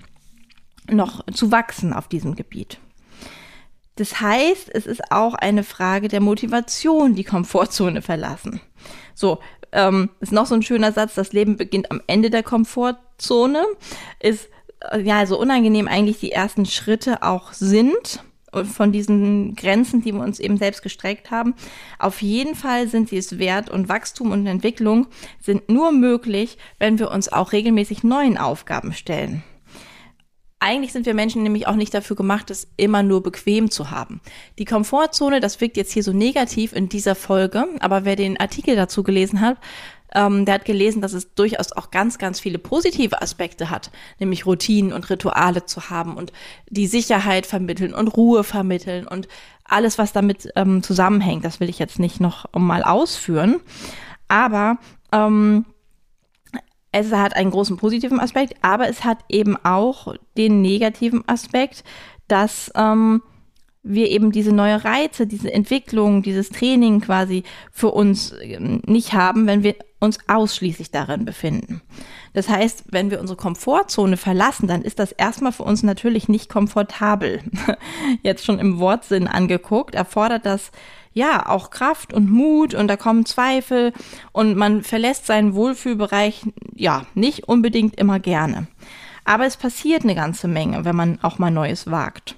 noch 0.90 1.24
zu 1.32 1.52
wachsen 1.52 1.92
auf 1.92 2.08
diesem 2.08 2.34
Gebiet. 2.34 2.78
Das 3.96 4.20
heißt, 4.20 4.70
es 4.72 4.86
ist 4.86 5.10
auch 5.10 5.34
eine 5.34 5.64
Frage 5.64 6.08
der 6.08 6.20
Motivation, 6.20 7.16
die 7.16 7.24
Komfortzone 7.24 8.00
verlassen. 8.00 8.60
So, 9.14 9.40
ähm, 9.72 10.10
ist 10.20 10.32
noch 10.32 10.46
so 10.46 10.54
ein 10.54 10.62
schöner 10.62 10.92
Satz, 10.92 11.14
das 11.14 11.32
Leben 11.32 11.56
beginnt 11.56 11.90
am 11.90 12.00
Ende 12.06 12.30
der 12.30 12.44
Komfortzone, 12.44 13.07
ist 14.20 14.48
äh, 14.90 15.00
ja 15.00 15.26
so 15.26 15.38
unangenehm 15.38 15.88
eigentlich 15.88 16.18
die 16.18 16.32
ersten 16.32 16.66
Schritte 16.66 17.22
auch 17.22 17.52
sind 17.52 18.22
von 18.64 18.92
diesen 18.92 19.56
Grenzen, 19.56 20.02
die 20.02 20.12
wir 20.12 20.22
uns 20.22 20.40
eben 20.40 20.56
selbst 20.56 20.82
gestreckt 20.82 21.30
haben. 21.30 21.54
Auf 21.98 22.22
jeden 22.22 22.54
Fall 22.54 22.88
sind 22.88 23.10
sie 23.10 23.18
es 23.18 23.38
wert 23.38 23.68
und 23.68 23.88
Wachstum 23.88 24.32
und 24.32 24.46
Entwicklung 24.46 25.06
sind 25.40 25.68
nur 25.68 25.92
möglich, 25.92 26.56
wenn 26.78 26.98
wir 26.98 27.10
uns 27.10 27.30
auch 27.30 27.52
regelmäßig 27.52 28.04
neuen 28.04 28.38
Aufgaben 28.38 28.92
stellen. 28.92 29.42
Eigentlich 30.60 30.92
sind 30.92 31.06
wir 31.06 31.14
Menschen 31.14 31.44
nämlich 31.44 31.68
auch 31.68 31.76
nicht 31.76 31.94
dafür 31.94 32.16
gemacht, 32.16 32.50
es 32.50 32.66
immer 32.76 33.04
nur 33.04 33.22
bequem 33.22 33.70
zu 33.70 33.92
haben. 33.92 34.20
Die 34.58 34.64
Komfortzone, 34.64 35.38
das 35.38 35.60
wirkt 35.60 35.76
jetzt 35.76 35.92
hier 35.92 36.02
so 36.02 36.12
negativ 36.12 36.72
in 36.72 36.88
dieser 36.88 37.14
Folge, 37.14 37.64
aber 37.78 38.04
wer 38.04 38.16
den 38.16 38.40
Artikel 38.40 38.74
dazu 38.74 39.04
gelesen 39.04 39.40
hat, 39.40 39.58
ähm, 40.14 40.44
der 40.44 40.54
hat 40.54 40.64
gelesen, 40.64 41.02
dass 41.02 41.12
es 41.12 41.34
durchaus 41.34 41.72
auch 41.72 41.90
ganz, 41.90 42.18
ganz 42.18 42.40
viele 42.40 42.58
positive 42.58 43.20
Aspekte 43.20 43.70
hat, 43.70 43.90
nämlich 44.18 44.46
Routinen 44.46 44.92
und 44.92 45.10
Rituale 45.10 45.66
zu 45.66 45.90
haben 45.90 46.16
und 46.16 46.32
die 46.68 46.86
Sicherheit 46.86 47.46
vermitteln 47.46 47.94
und 47.94 48.08
Ruhe 48.08 48.44
vermitteln 48.44 49.06
und 49.06 49.28
alles, 49.64 49.98
was 49.98 50.12
damit 50.12 50.50
ähm, 50.56 50.82
zusammenhängt. 50.82 51.44
Das 51.44 51.60
will 51.60 51.68
ich 51.68 51.78
jetzt 51.78 51.98
nicht 51.98 52.20
noch 52.20 52.46
mal 52.54 52.82
ausführen. 52.82 53.60
Aber 54.28 54.78
ähm, 55.12 55.66
es 56.92 57.12
hat 57.12 57.36
einen 57.36 57.50
großen 57.50 57.76
positiven 57.76 58.20
Aspekt, 58.20 58.54
aber 58.62 58.88
es 58.88 59.04
hat 59.04 59.18
eben 59.28 59.56
auch 59.62 60.14
den 60.36 60.62
negativen 60.62 61.22
Aspekt, 61.26 61.84
dass 62.28 62.70
ähm, 62.74 63.22
wir 63.88 64.10
eben 64.10 64.32
diese 64.32 64.52
neue 64.52 64.84
Reize, 64.84 65.26
diese 65.26 65.52
Entwicklung, 65.52 66.22
dieses 66.22 66.50
Training 66.50 67.00
quasi 67.00 67.42
für 67.72 67.90
uns 67.90 68.34
ähm, 68.42 68.82
nicht 68.86 69.14
haben, 69.14 69.46
wenn 69.46 69.62
wir 69.62 69.74
uns 70.00 70.18
ausschließlich 70.28 70.90
darin 70.90 71.24
befinden. 71.24 71.80
Das 72.32 72.48
heißt, 72.48 72.84
wenn 72.90 73.10
wir 73.10 73.20
unsere 73.20 73.36
Komfortzone 73.36 74.16
verlassen, 74.16 74.68
dann 74.68 74.82
ist 74.82 74.98
das 74.98 75.10
erstmal 75.12 75.52
für 75.52 75.64
uns 75.64 75.82
natürlich 75.82 76.28
nicht 76.28 76.48
komfortabel. 76.48 77.40
Jetzt 78.22 78.44
schon 78.44 78.60
im 78.60 78.78
Wortsinn 78.78 79.26
angeguckt, 79.26 79.94
erfordert 79.94 80.46
das 80.46 80.70
ja 81.12 81.48
auch 81.48 81.70
Kraft 81.70 82.12
und 82.12 82.30
Mut 82.30 82.74
und 82.74 82.86
da 82.86 82.96
kommen 82.96 83.26
Zweifel 83.26 83.92
und 84.32 84.56
man 84.56 84.82
verlässt 84.82 85.26
seinen 85.26 85.54
Wohlfühlbereich 85.54 86.42
ja 86.74 87.06
nicht 87.14 87.48
unbedingt 87.48 87.98
immer 87.98 88.20
gerne. 88.20 88.68
Aber 89.24 89.44
es 89.44 89.56
passiert 89.56 90.04
eine 90.04 90.14
ganze 90.14 90.48
Menge, 90.48 90.84
wenn 90.84 90.96
man 90.96 91.18
auch 91.22 91.38
mal 91.38 91.50
Neues 91.50 91.90
wagt. 91.90 92.36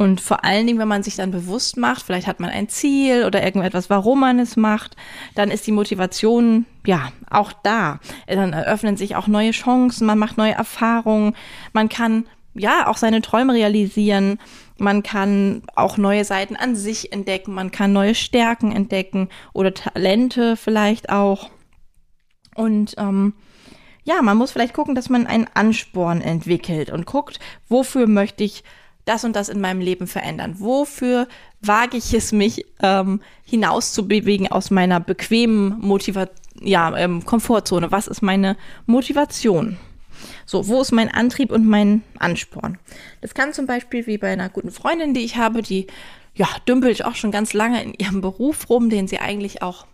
Und 0.00 0.22
vor 0.22 0.44
allen 0.44 0.66
Dingen, 0.66 0.78
wenn 0.78 0.88
man 0.88 1.02
sich 1.02 1.16
dann 1.16 1.30
bewusst 1.30 1.76
macht, 1.76 2.06
vielleicht 2.06 2.26
hat 2.26 2.40
man 2.40 2.48
ein 2.48 2.70
Ziel 2.70 3.26
oder 3.26 3.44
irgendetwas, 3.44 3.90
warum 3.90 4.20
man 4.20 4.38
es 4.38 4.56
macht, 4.56 4.96
dann 5.34 5.50
ist 5.50 5.66
die 5.66 5.72
Motivation 5.72 6.64
ja 6.86 7.12
auch 7.28 7.52
da. 7.52 8.00
Dann 8.26 8.54
eröffnen 8.54 8.96
sich 8.96 9.14
auch 9.14 9.26
neue 9.26 9.50
Chancen, 9.50 10.06
man 10.06 10.18
macht 10.18 10.38
neue 10.38 10.54
Erfahrungen, 10.54 11.36
man 11.74 11.90
kann 11.90 12.24
ja 12.54 12.86
auch 12.86 12.96
seine 12.96 13.20
Träume 13.20 13.52
realisieren 13.52 14.38
man 14.78 15.02
kann 15.02 15.62
auch 15.76 15.98
neue 15.98 16.24
Seiten 16.24 16.56
an 16.56 16.74
sich 16.74 17.12
entdecken, 17.12 17.52
man 17.52 17.70
kann 17.70 17.92
neue 17.92 18.14
Stärken 18.14 18.72
entdecken 18.72 19.28
oder 19.52 19.74
Talente 19.74 20.56
vielleicht 20.56 21.10
auch. 21.10 21.50
Und 22.54 22.94
ähm, 22.96 23.34
ja, 24.04 24.22
man 24.22 24.38
muss 24.38 24.52
vielleicht 24.52 24.72
gucken, 24.72 24.94
dass 24.94 25.10
man 25.10 25.26
einen 25.26 25.48
Ansporn 25.52 26.22
entwickelt 26.22 26.90
und 26.90 27.04
guckt, 27.04 27.40
wofür 27.68 28.06
möchte 28.06 28.42
ich 28.42 28.64
das 29.04 29.24
und 29.24 29.34
das 29.34 29.48
in 29.48 29.60
meinem 29.60 29.80
Leben 29.80 30.06
verändern? 30.06 30.56
Wofür 30.58 31.28
wage 31.60 31.96
ich 31.96 32.14
es, 32.14 32.32
mich 32.32 32.64
ähm, 32.82 33.20
hinauszubewegen 33.44 34.48
aus 34.48 34.70
meiner 34.70 35.00
bequemen 35.00 35.78
Motiva 35.80 36.28
ja, 36.60 36.96
ähm, 36.96 37.24
Komfortzone? 37.24 37.90
Was 37.90 38.06
ist 38.06 38.22
meine 38.22 38.56
Motivation? 38.86 39.76
So, 40.46 40.68
wo 40.68 40.80
ist 40.80 40.92
mein 40.92 41.08
Antrieb 41.08 41.50
und 41.50 41.66
mein 41.66 42.02
Ansporn? 42.18 42.78
Das 43.20 43.34
kann 43.34 43.52
zum 43.52 43.66
Beispiel 43.66 44.06
wie 44.06 44.18
bei 44.18 44.32
einer 44.32 44.48
guten 44.48 44.70
Freundin, 44.70 45.14
die 45.14 45.24
ich 45.24 45.36
habe, 45.36 45.62
die 45.62 45.86
ja, 46.34 46.48
dümpelt 46.68 47.04
auch 47.04 47.14
schon 47.14 47.30
ganz 47.30 47.52
lange 47.52 47.82
in 47.82 47.94
ihrem 47.94 48.20
Beruf 48.20 48.68
rum, 48.70 48.90
den 48.90 49.08
sie 49.08 49.18
eigentlich 49.18 49.62
auch 49.62 49.86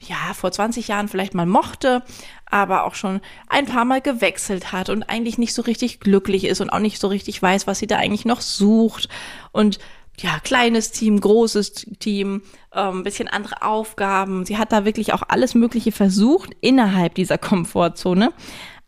ja, 0.00 0.34
vor 0.34 0.52
20 0.52 0.88
Jahren 0.88 1.08
vielleicht 1.08 1.34
mal 1.34 1.46
mochte, 1.46 2.02
aber 2.44 2.84
auch 2.84 2.94
schon 2.94 3.20
ein 3.48 3.66
paar 3.66 3.84
Mal 3.84 4.00
gewechselt 4.00 4.72
hat 4.72 4.90
und 4.90 5.04
eigentlich 5.04 5.38
nicht 5.38 5.54
so 5.54 5.62
richtig 5.62 6.00
glücklich 6.00 6.44
ist 6.44 6.60
und 6.60 6.70
auch 6.70 6.80
nicht 6.80 7.00
so 7.00 7.08
richtig 7.08 7.40
weiß, 7.40 7.66
was 7.66 7.78
sie 7.78 7.86
da 7.86 7.96
eigentlich 7.96 8.24
noch 8.24 8.40
sucht. 8.40 9.08
Und 9.52 9.78
ja, 10.18 10.38
kleines 10.40 10.92
Team, 10.92 11.20
großes 11.20 11.72
Team, 11.98 12.42
ähm, 12.72 13.02
bisschen 13.02 13.28
andere 13.28 13.62
Aufgaben. 13.62 14.46
Sie 14.46 14.56
hat 14.58 14.72
da 14.72 14.84
wirklich 14.84 15.12
auch 15.12 15.22
alles 15.28 15.54
Mögliche 15.54 15.92
versucht 15.92 16.50
innerhalb 16.60 17.14
dieser 17.14 17.38
Komfortzone. 17.38 18.32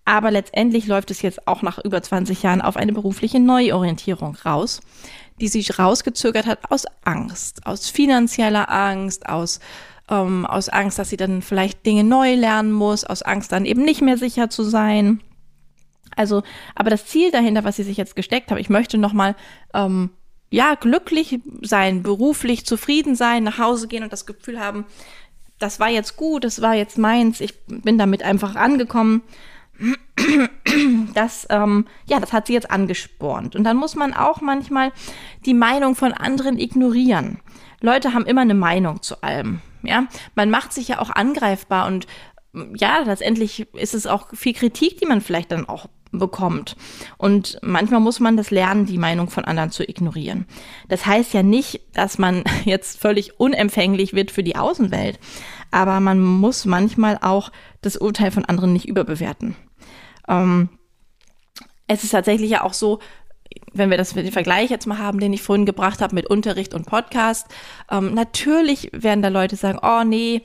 Aber 0.05 0.31
letztendlich 0.31 0.87
läuft 0.87 1.11
es 1.11 1.21
jetzt 1.21 1.47
auch 1.47 1.61
nach 1.61 1.79
über 1.79 2.03
20 2.03 2.43
Jahren 2.43 2.63
auf 2.63 2.79
eine 2.79 2.95
berufliche 2.95 3.41
Neuorientierung 3.41 4.37
raus, 4.37 4.81
die 5.39 5.49
sich 5.49 5.79
rausgezögert 5.79 6.47
hat 6.47 6.71
aus 6.71 6.87
Angst, 7.05 7.67
aus 7.67 7.91
finanzieller 7.91 8.71
Angst, 8.71 9.29
aus 9.29 9.61
ähm, 10.09 10.47
aus 10.47 10.69
Angst, 10.69 10.99
dass 10.99 11.11
sie 11.11 11.17
dann 11.17 11.43
vielleicht 11.43 11.85
Dinge 11.87 12.05
neu 12.05 12.35
lernen 12.35 12.73
muss, 12.73 13.05
aus 13.05 13.23
Angst 13.23 13.53
dann 13.53 13.65
eben 13.65 13.85
nicht 13.85 14.03
mehr 14.03 14.19
sicher 14.19 14.51
zu 14.51 14.63
sein. 14.63 15.21
Also, 16.17 16.43
aber 16.75 16.91
das 16.91 17.07
Ziel 17.07 17.31
dahinter, 17.31 17.65
was 17.65 17.77
sie 17.77 17.83
sich 17.83 17.97
jetzt 17.97 18.17
gesteckt 18.17 18.51
hat, 18.51 18.59
ich 18.59 18.71
möchte 18.71 18.99
nochmal, 18.99 19.37
ähm, 19.75 20.11
ja, 20.51 20.75
glücklich 20.75 21.41
sein, 21.61 22.03
beruflich 22.03 22.65
zufrieden 22.65 23.15
sein, 23.15 23.45
nach 23.45 23.59
Hause 23.59 23.87
gehen 23.87 24.03
und 24.03 24.13
das 24.13 24.25
Gefühl 24.25 24.59
haben, 24.59 24.87
das 25.59 25.79
war 25.79 25.89
jetzt 25.89 26.17
gut, 26.17 26.45
das 26.45 26.63
war 26.63 26.75
jetzt 26.75 26.97
meins, 26.99 27.41
ich 27.41 27.55
bin 27.67 27.99
damit 27.99 28.23
einfach 28.23 28.57
angekommen 28.57 29.23
das, 31.15 31.47
ähm, 31.51 31.87
ja, 32.07 32.19
das 32.19 32.33
hat 32.33 32.47
sie 32.47 32.53
jetzt 32.53 32.71
angespornt. 32.71 33.55
Und 33.55 33.65
dann 33.65 33.77
muss 33.77 33.95
man 33.95 34.13
auch 34.13 34.41
manchmal 34.41 34.93
die 35.47 35.55
Meinung 35.55 35.95
von 35.95 36.13
anderen 36.13 36.59
ignorieren. 36.59 37.39
Leute 37.81 38.13
haben 38.13 38.27
immer 38.27 38.41
eine 38.41 38.55
Meinung 38.55 39.03
zu 39.03 39.23
allem. 39.23 39.61
Ja, 39.83 40.07
man 40.35 40.51
macht 40.51 40.73
sich 40.73 40.89
ja 40.89 41.01
auch 41.01 41.11
angreifbar 41.11 41.87
und 41.87 42.07
ja, 42.77 43.01
letztendlich 43.05 43.73
ist 43.75 43.95
es 43.95 44.07
auch 44.07 44.29
viel 44.33 44.55
Kritik, 44.55 44.99
die 44.99 45.07
man 45.07 45.21
vielleicht 45.21 45.53
dann 45.53 45.69
auch 45.69 45.87
bekommt. 46.11 46.77
Und 47.19 47.59
manchmal 47.63 48.01
muss 48.01 48.21
man 48.21 48.37
das 48.37 48.51
lernen, 48.51 48.87
die 48.87 48.99
Meinung 48.99 49.29
von 49.29 49.45
anderen 49.45 49.71
zu 49.71 49.89
ignorieren. 49.89 50.47
Das 50.89 51.05
heißt 51.05 51.35
ja 51.35 51.43
nicht, 51.43 51.81
dass 51.93 52.19
man 52.19 52.45
jetzt 52.65 52.99
völlig 52.99 53.39
unempfänglich 53.39 54.15
wird 54.15 54.31
für 54.31 54.43
die 54.43 54.57
Außenwelt, 54.57 55.19
aber 55.71 56.01
man 56.01 56.21
muss 56.21 56.65
manchmal 56.65 57.19
auch 57.21 57.53
das 57.83 57.97
Urteil 57.97 58.31
von 58.31 58.45
anderen 58.45 58.73
nicht 58.73 58.89
überbewerten. 58.89 59.55
Ähm, 60.27 60.71
es 61.87 62.05
ist 62.05 62.11
tatsächlich 62.11 62.51
ja 62.51 62.65
auch 62.65 62.75
so, 62.75 63.01
wenn 63.73 63.91
wir 63.91 63.97
das 63.97 64.13
den 64.13 64.33
Vergleich 64.33 64.71
jetzt 64.71 64.87
mal 64.87 64.99
haben, 64.99 65.21
den 65.21 65.33
ich 65.33 65.43
vorhin 65.43 65.67
gebracht 65.67 66.01
habe 66.01 66.15
mit 66.15 66.27
Unterricht 66.27 66.75
und 66.75 66.87
Podcast, 66.87 67.47
ähm, 67.91 68.15
natürlich 68.15 68.91
werden 68.93 69.23
da 69.23 69.29
Leute 69.29 69.57
sagen, 69.57 69.79
oh 69.83 70.05
nee, 70.05 70.43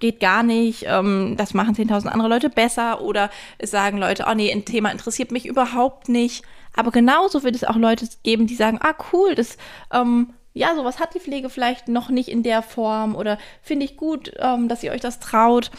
geht 0.00 0.20
gar 0.20 0.42
nicht, 0.42 0.84
ähm, 0.88 1.34
das 1.36 1.54
machen 1.54 1.74
10.000 1.74 2.08
andere 2.08 2.28
Leute 2.28 2.50
besser 2.50 3.00
oder 3.02 3.30
sagen 3.62 3.98
Leute, 3.98 4.26
oh 4.28 4.34
nee, 4.34 4.52
ein 4.52 4.64
Thema 4.64 4.90
interessiert 4.90 5.30
mich 5.30 5.46
überhaupt 5.46 6.08
nicht. 6.08 6.44
Aber 6.74 6.90
genauso 6.90 7.42
wird 7.42 7.56
es 7.56 7.64
auch 7.64 7.76
Leute 7.76 8.08
geben, 8.22 8.46
die 8.46 8.54
sagen, 8.54 8.78
ah 8.82 8.94
cool, 9.12 9.34
das, 9.34 9.56
ähm, 9.92 10.34
ja, 10.52 10.74
sowas 10.74 10.98
hat 10.98 11.14
die 11.14 11.20
Pflege 11.20 11.50
vielleicht 11.50 11.88
noch 11.88 12.10
nicht 12.10 12.28
in 12.28 12.42
der 12.42 12.62
Form 12.62 13.14
oder 13.14 13.38
finde 13.62 13.84
ich 13.84 13.96
gut, 13.96 14.32
ähm, 14.38 14.68
dass 14.68 14.82
ihr 14.82 14.92
euch 14.92 15.00
das 15.00 15.20
traut. 15.20 15.70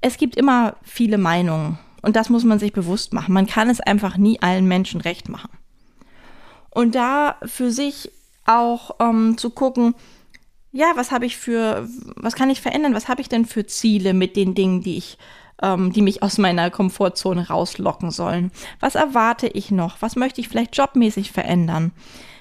Es 0.00 0.16
gibt 0.16 0.36
immer 0.36 0.76
viele 0.82 1.18
Meinungen 1.18 1.78
und 2.02 2.16
das 2.16 2.28
muss 2.28 2.44
man 2.44 2.58
sich 2.58 2.72
bewusst 2.72 3.12
machen. 3.12 3.34
Man 3.34 3.46
kann 3.46 3.70
es 3.70 3.80
einfach 3.80 4.16
nie 4.16 4.40
allen 4.40 4.66
Menschen 4.66 5.00
recht 5.00 5.28
machen. 5.28 5.50
Und 6.70 6.94
da 6.94 7.36
für 7.44 7.70
sich 7.70 8.10
auch 8.46 8.96
ähm, 9.00 9.36
zu 9.36 9.50
gucken, 9.50 9.94
ja, 10.72 10.92
was 10.94 11.10
habe 11.10 11.26
ich 11.26 11.36
für, 11.36 11.88
was 12.16 12.34
kann 12.34 12.50
ich 12.50 12.60
verändern? 12.60 12.94
Was 12.94 13.08
habe 13.08 13.20
ich 13.20 13.28
denn 13.28 13.46
für 13.46 13.66
Ziele 13.66 14.14
mit 14.14 14.36
den 14.36 14.54
Dingen, 14.54 14.82
die 14.82 14.98
ich, 14.98 15.18
ähm, 15.62 15.92
die 15.92 16.02
mich 16.02 16.22
aus 16.22 16.38
meiner 16.38 16.70
Komfortzone 16.70 17.48
rauslocken 17.48 18.10
sollen? 18.10 18.52
Was 18.80 18.94
erwarte 18.94 19.48
ich 19.48 19.70
noch? 19.70 19.96
Was 20.00 20.16
möchte 20.16 20.40
ich 20.40 20.48
vielleicht 20.48 20.76
jobmäßig 20.76 21.32
verändern? 21.32 21.92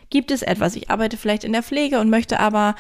Gibt 0.09 0.31
es 0.31 0.41
etwas? 0.41 0.75
Ich 0.75 0.89
arbeite 0.89 1.17
vielleicht 1.17 1.43
in 1.43 1.53
der 1.53 1.63
Pflege 1.63 1.99
und 1.99 2.09
möchte 2.09 2.39
aber 2.39 2.75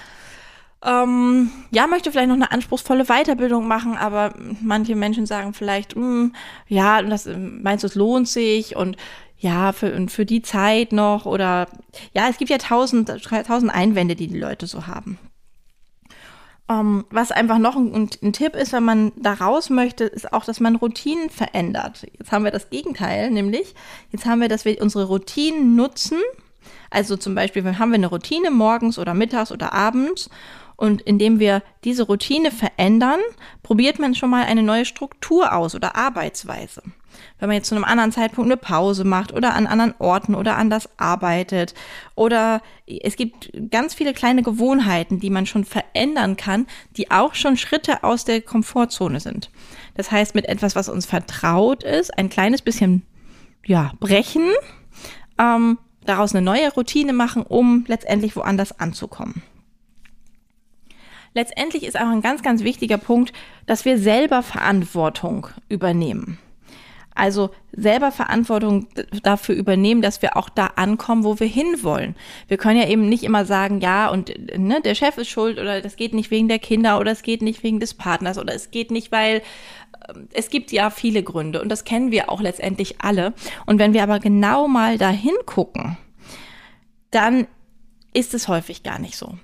ähm, 0.85 1.49
ja, 1.71 1.87
möchte 1.87 2.11
vielleicht 2.11 2.27
noch 2.27 2.35
eine 2.35 2.51
anspruchsvolle 2.51 3.05
Weiterbildung 3.05 3.67
machen, 3.67 3.97
aber 3.97 4.33
manche 4.61 4.95
Menschen 4.95 5.25
sagen 5.25 5.53
vielleicht, 5.53 5.95
mh, 5.95 6.01
hm, 6.01 6.35
ja, 6.67 7.01
das 7.01 7.27
meinst 7.35 7.83
du, 7.83 7.87
es 7.87 7.95
lohnt 7.95 8.27
sich 8.27 8.75
und 8.75 8.95
ja, 9.39 9.71
für, 9.71 10.07
für 10.07 10.25
die 10.25 10.41
Zeit 10.41 10.91
noch 10.91 11.25
oder 11.25 11.67
ja, 12.13 12.27
es 12.29 12.37
gibt 12.37 12.49
ja 12.49 12.57
tausend, 12.57 13.11
tausend 13.23 13.73
Einwände, 13.73 14.15
die 14.15 14.27
die 14.27 14.39
Leute 14.39 14.67
so 14.67 14.87
haben. 14.87 15.19
Um, 16.69 16.77
ähm, 16.79 17.05
was 17.11 17.31
einfach 17.31 17.59
noch 17.59 17.77
ein, 17.77 18.09
ein, 18.21 18.33
Tipp 18.33 18.53
ist, 18.53 18.73
wenn 18.73 18.83
man 18.83 19.13
da 19.15 19.33
raus 19.33 19.69
möchte, 19.69 20.03
ist 20.03 20.33
auch, 20.33 20.43
dass 20.43 20.59
man 20.59 20.75
Routinen 20.75 21.29
verändert. 21.29 22.05
Jetzt 22.17 22.33
haben 22.33 22.43
wir 22.43 22.51
das 22.51 22.69
Gegenteil, 22.69 23.31
nämlich 23.31 23.73
jetzt 24.11 24.25
haben 24.25 24.41
wir, 24.41 24.49
dass 24.49 24.65
wir 24.65 24.81
unsere 24.81 25.05
Routinen 25.05 25.77
nutzen. 25.77 26.17
Also 26.89 27.15
zum 27.15 27.35
Beispiel 27.35 27.63
haben 27.79 27.91
wir 27.91 27.95
eine 27.95 28.07
Routine 28.07 28.51
morgens 28.51 28.99
oder 28.99 29.13
mittags 29.13 29.53
oder 29.53 29.71
abends 29.71 30.29
und 30.75 31.01
indem 31.01 31.39
wir 31.39 31.63
diese 31.85 32.03
Routine 32.03 32.51
verändern, 32.51 33.19
probiert 33.63 33.99
man 33.99 34.13
schon 34.13 34.29
mal 34.29 34.45
eine 34.45 34.63
neue 34.63 34.85
Struktur 34.85 35.53
aus 35.53 35.73
oder 35.73 35.95
Arbeitsweise. 35.95 36.83
Wenn 37.39 37.49
man 37.49 37.55
jetzt 37.55 37.69
zu 37.69 37.75
einem 37.75 37.83
anderen 37.83 38.11
Zeitpunkt 38.11 38.49
eine 38.49 38.57
Pause 38.57 39.03
macht 39.03 39.31
oder 39.33 39.53
an 39.53 39.67
anderen 39.67 39.93
Orten 39.99 40.33
oder 40.33 40.57
anders 40.57 40.89
arbeitet 40.97 41.75
oder 42.15 42.61
es 42.85 43.15
gibt 43.15 43.51
ganz 43.69 43.93
viele 43.93 44.13
kleine 44.13 44.41
Gewohnheiten, 44.41 45.19
die 45.19 45.29
man 45.29 45.45
schon 45.45 45.63
verändern 45.63 46.35
kann, 46.35 46.65
die 46.95 47.11
auch 47.11 47.35
schon 47.35 47.57
Schritte 47.57 48.03
aus 48.03 48.25
der 48.25 48.41
Komfortzone 48.41 49.19
sind. 49.19 49.51
Das 49.95 50.11
heißt, 50.11 50.33
mit 50.33 50.45
etwas, 50.45 50.75
was 50.75 50.89
uns 50.89 51.05
vertraut 51.05 51.83
ist, 51.83 52.17
ein 52.17 52.29
kleines 52.29 52.61
bisschen 52.61 53.03
ja, 53.65 53.91
brechen, 53.99 54.51
ähm, 55.37 55.77
daraus 56.05 56.33
eine 56.33 56.43
neue 56.43 56.73
Routine 56.73 57.13
machen, 57.13 57.43
um 57.43 57.85
letztendlich 57.87 58.35
woanders 58.35 58.79
anzukommen 58.79 59.43
letztendlich 61.37 61.83
ist 61.83 61.95
auch 61.95 62.09
ein 62.09 62.21
ganz, 62.21 62.41
ganz 62.41 62.63
wichtiger 62.63 62.97
Punkt, 62.97 63.31
dass 63.67 63.85
wir 63.85 63.99
selber 63.99 64.41
Verantwortung 64.41 65.47
übernehmen. 65.69 66.39
Also 67.17 67.49
selber 67.71 68.11
Verantwortung 68.11 68.87
dafür 69.23 69.55
übernehmen, 69.55 70.01
dass 70.01 70.21
wir 70.21 70.37
auch 70.37 70.49
da 70.49 70.67
ankommen, 70.75 71.23
wo 71.23 71.39
wir 71.39 71.47
hinwollen. 71.47 72.15
Wir 72.47 72.57
können 72.57 72.79
ja 72.79 72.87
eben 72.87 73.09
nicht 73.09 73.23
immer 73.23 73.45
sagen, 73.45 73.81
ja, 73.81 74.09
und 74.09 74.33
ne, 74.57 74.81
der 74.81 74.95
Chef 74.95 75.17
ist 75.17 75.29
schuld 75.29 75.57
oder 75.57 75.81
das 75.81 75.95
geht 75.95 76.13
nicht 76.13 76.29
wegen 76.29 76.47
der 76.47 76.59
Kinder 76.59 76.99
oder 76.99 77.11
es 77.11 77.23
geht 77.23 77.41
nicht 77.41 77.63
wegen 77.63 77.79
des 77.79 77.95
Partners 77.95 78.37
oder 78.37 78.53
es 78.53 78.69
geht 78.71 78.91
nicht, 78.91 79.11
weil 79.11 79.41
ähm, 80.07 80.27
es 80.33 80.49
gibt 80.49 80.71
ja 80.71 80.89
viele 80.89 81.23
Gründe 81.23 81.61
und 81.61 81.69
das 81.69 81.83
kennen 81.83 82.11
wir 82.11 82.29
auch 82.29 82.41
letztendlich 82.41 83.01
alle. 83.01 83.33
Und 83.65 83.79
wenn 83.79 83.93
wir 83.93 84.03
aber 84.03 84.19
genau 84.19 84.67
mal 84.67 84.97
da 84.97 85.09
hingucken, 85.09 85.97
dann 87.09 87.47
ist 88.13 88.33
es 88.33 88.47
häufig 88.47 88.83
gar 88.83 88.99
nicht 88.99 89.17
so. 89.17 89.37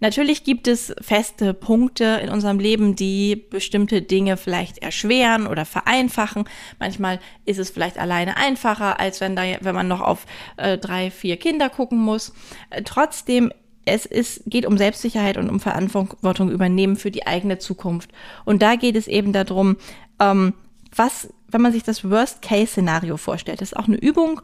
Natürlich 0.00 0.44
gibt 0.44 0.68
es 0.68 0.94
feste 1.00 1.54
Punkte 1.54 2.20
in 2.22 2.28
unserem 2.28 2.58
Leben, 2.58 2.94
die 2.94 3.36
bestimmte 3.36 4.02
Dinge 4.02 4.36
vielleicht 4.36 4.78
erschweren 4.78 5.46
oder 5.46 5.64
vereinfachen. 5.64 6.44
Manchmal 6.78 7.18
ist 7.44 7.58
es 7.58 7.70
vielleicht 7.70 7.98
alleine 7.98 8.36
einfacher, 8.36 9.00
als 9.00 9.20
wenn 9.20 9.34
da, 9.34 9.42
wenn 9.60 9.74
man 9.74 9.88
noch 9.88 10.00
auf 10.00 10.26
äh, 10.56 10.78
drei, 10.78 11.10
vier 11.10 11.36
Kinder 11.36 11.68
gucken 11.68 11.98
muss. 11.98 12.32
Äh, 12.70 12.82
trotzdem 12.82 13.52
es 13.84 14.04
ist, 14.04 14.42
geht 14.46 14.66
um 14.66 14.76
Selbstsicherheit 14.76 15.38
und 15.38 15.48
um 15.48 15.60
Verantwortung 15.60 16.50
übernehmen 16.50 16.96
für 16.96 17.10
die 17.10 17.26
eigene 17.26 17.58
Zukunft. 17.58 18.10
Und 18.44 18.60
da 18.60 18.76
geht 18.76 18.96
es 18.96 19.08
eben 19.08 19.32
darum, 19.32 19.76
ähm, 20.20 20.52
was 20.94 21.32
wenn 21.50 21.62
man 21.62 21.72
sich 21.72 21.82
das 21.82 22.08
Worst-Case-Szenario 22.08 23.16
vorstellt, 23.16 23.60
das 23.60 23.72
ist 23.72 23.76
auch 23.76 23.88
eine 23.88 23.96
Übung, 23.96 24.40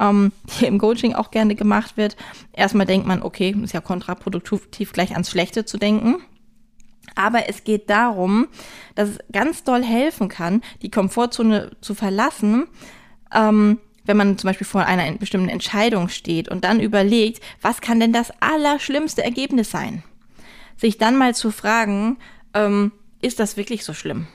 ähm, 0.00 0.32
die 0.58 0.66
im 0.66 0.78
Coaching 0.78 1.14
auch 1.14 1.30
gerne 1.30 1.54
gemacht 1.54 1.96
wird. 1.96 2.16
Erstmal 2.52 2.86
denkt 2.86 3.06
man, 3.06 3.22
okay, 3.22 3.54
ist 3.62 3.74
ja 3.74 3.80
kontraproduktiv, 3.80 4.92
gleich 4.92 5.12
ans 5.12 5.30
Schlechte 5.30 5.64
zu 5.64 5.78
denken. 5.78 6.16
Aber 7.14 7.48
es 7.48 7.64
geht 7.64 7.88
darum, 7.88 8.48
dass 8.94 9.10
es 9.10 9.18
ganz 9.32 9.64
doll 9.64 9.82
helfen 9.82 10.28
kann, 10.28 10.62
die 10.82 10.90
Komfortzone 10.90 11.70
zu 11.80 11.94
verlassen, 11.94 12.66
ähm, 13.34 13.78
wenn 14.04 14.16
man 14.16 14.38
zum 14.38 14.48
Beispiel 14.48 14.66
vor 14.66 14.84
einer 14.84 15.10
bestimmten 15.12 15.48
Entscheidung 15.48 16.08
steht 16.08 16.48
und 16.48 16.64
dann 16.64 16.80
überlegt, 16.80 17.42
was 17.60 17.80
kann 17.80 18.00
denn 18.00 18.12
das 18.12 18.30
allerschlimmste 18.40 19.22
Ergebnis 19.22 19.70
sein? 19.70 20.02
Sich 20.76 20.98
dann 20.98 21.16
mal 21.16 21.34
zu 21.34 21.50
fragen, 21.50 22.18
ähm, 22.54 22.92
ist 23.20 23.40
das 23.40 23.56
wirklich 23.56 23.84
so 23.84 23.94
schlimm? 23.94 24.28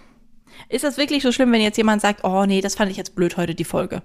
Ist 0.69 0.83
das 0.83 0.97
wirklich 0.97 1.23
so 1.23 1.31
schlimm, 1.31 1.51
wenn 1.51 1.61
jetzt 1.61 1.77
jemand 1.77 2.01
sagt, 2.01 2.23
oh 2.23 2.45
nee, 2.45 2.61
das 2.61 2.75
fand 2.75 2.91
ich 2.91 2.97
jetzt 2.97 3.15
blöd 3.15 3.37
heute 3.37 3.55
die 3.55 3.63
Folge? 3.63 4.01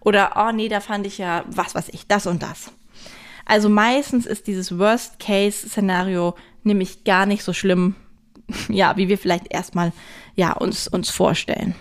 Oder 0.00 0.32
oh 0.36 0.52
nee, 0.52 0.68
da 0.68 0.80
fand 0.80 1.06
ich 1.06 1.18
ja, 1.18 1.44
was 1.48 1.74
weiß 1.74 1.88
ich, 1.90 2.06
das 2.06 2.26
und 2.26 2.42
das. 2.42 2.70
Also 3.44 3.68
meistens 3.68 4.26
ist 4.26 4.46
dieses 4.46 4.78
Worst-Case-Szenario 4.78 6.34
nämlich 6.64 7.04
gar 7.04 7.26
nicht 7.26 7.42
so 7.42 7.52
schlimm, 7.52 7.94
ja, 8.68 8.96
wie 8.96 9.08
wir 9.08 9.18
vielleicht 9.18 9.52
erstmal 9.52 9.92
ja 10.34 10.52
uns 10.52 10.88
uns 10.88 11.10
vorstellen. 11.10 11.74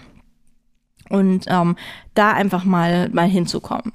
Und 1.10 1.46
ähm, 1.48 1.76
da 2.16 2.32
einfach 2.32 2.64
mal 2.64 3.10
mal 3.10 3.28
hinzukommen. 3.28 3.94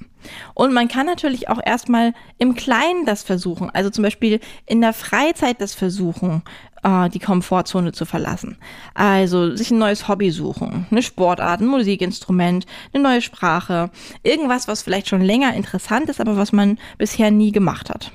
Und 0.55 0.73
man 0.73 0.89
kann 0.89 1.07
natürlich 1.07 1.49
auch 1.49 1.61
erstmal 1.65 2.13
im 2.39 2.55
Kleinen 2.55 3.07
das 3.07 3.23
versuchen. 3.23 3.71
Also 3.71 3.91
zum 3.91 4.05
Beispiel 4.05 4.41
in 4.67 4.81
der 4.81 4.93
Freizeit 4.93 5.61
das 5.61 5.75
versuchen 5.75 6.43
äh, 6.83 7.09
die 7.09 7.19
Komfortzone 7.19 7.93
zu 7.93 8.05
verlassen. 8.05 8.57
Also 8.95 9.55
sich 9.57 9.71
ein 9.71 9.79
neues 9.79 10.09
Hobby 10.09 10.31
suchen, 10.31 10.87
eine 10.91 11.03
Sportart, 11.03 11.61
ein 11.61 11.67
Musikinstrument, 11.67 12.67
eine 12.93 13.03
neue 13.03 13.23
Sprache, 13.23 13.91
irgendwas, 14.23 14.69
was 14.69 14.83
vielleicht 14.83 15.09
schon 15.09 15.23
länger 15.23 15.55
interessant 15.55 16.09
ist, 16.09 16.21
aber 16.21 16.37
was 16.37 16.53
man 16.53 16.79
bisher 16.99 17.31
nie 17.31 17.53
gemacht 17.53 17.91
hat. 17.91 18.13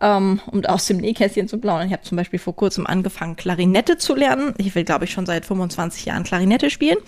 Um, 0.00 0.40
um 0.46 0.64
aus 0.64 0.86
dem 0.86 0.98
Nähkästchen 0.98 1.48
zu 1.48 1.58
plaudern. 1.58 1.88
Ich 1.88 1.92
habe 1.92 2.04
zum 2.04 2.14
Beispiel 2.16 2.38
vor 2.38 2.54
kurzem 2.54 2.86
angefangen, 2.86 3.34
Klarinette 3.34 3.98
zu 3.98 4.14
lernen. 4.14 4.54
Ich 4.56 4.72
will, 4.76 4.84
glaube 4.84 5.06
ich, 5.06 5.10
schon 5.10 5.26
seit 5.26 5.44
25 5.44 6.04
Jahren 6.04 6.22
Klarinette 6.22 6.70
spielen 6.70 6.98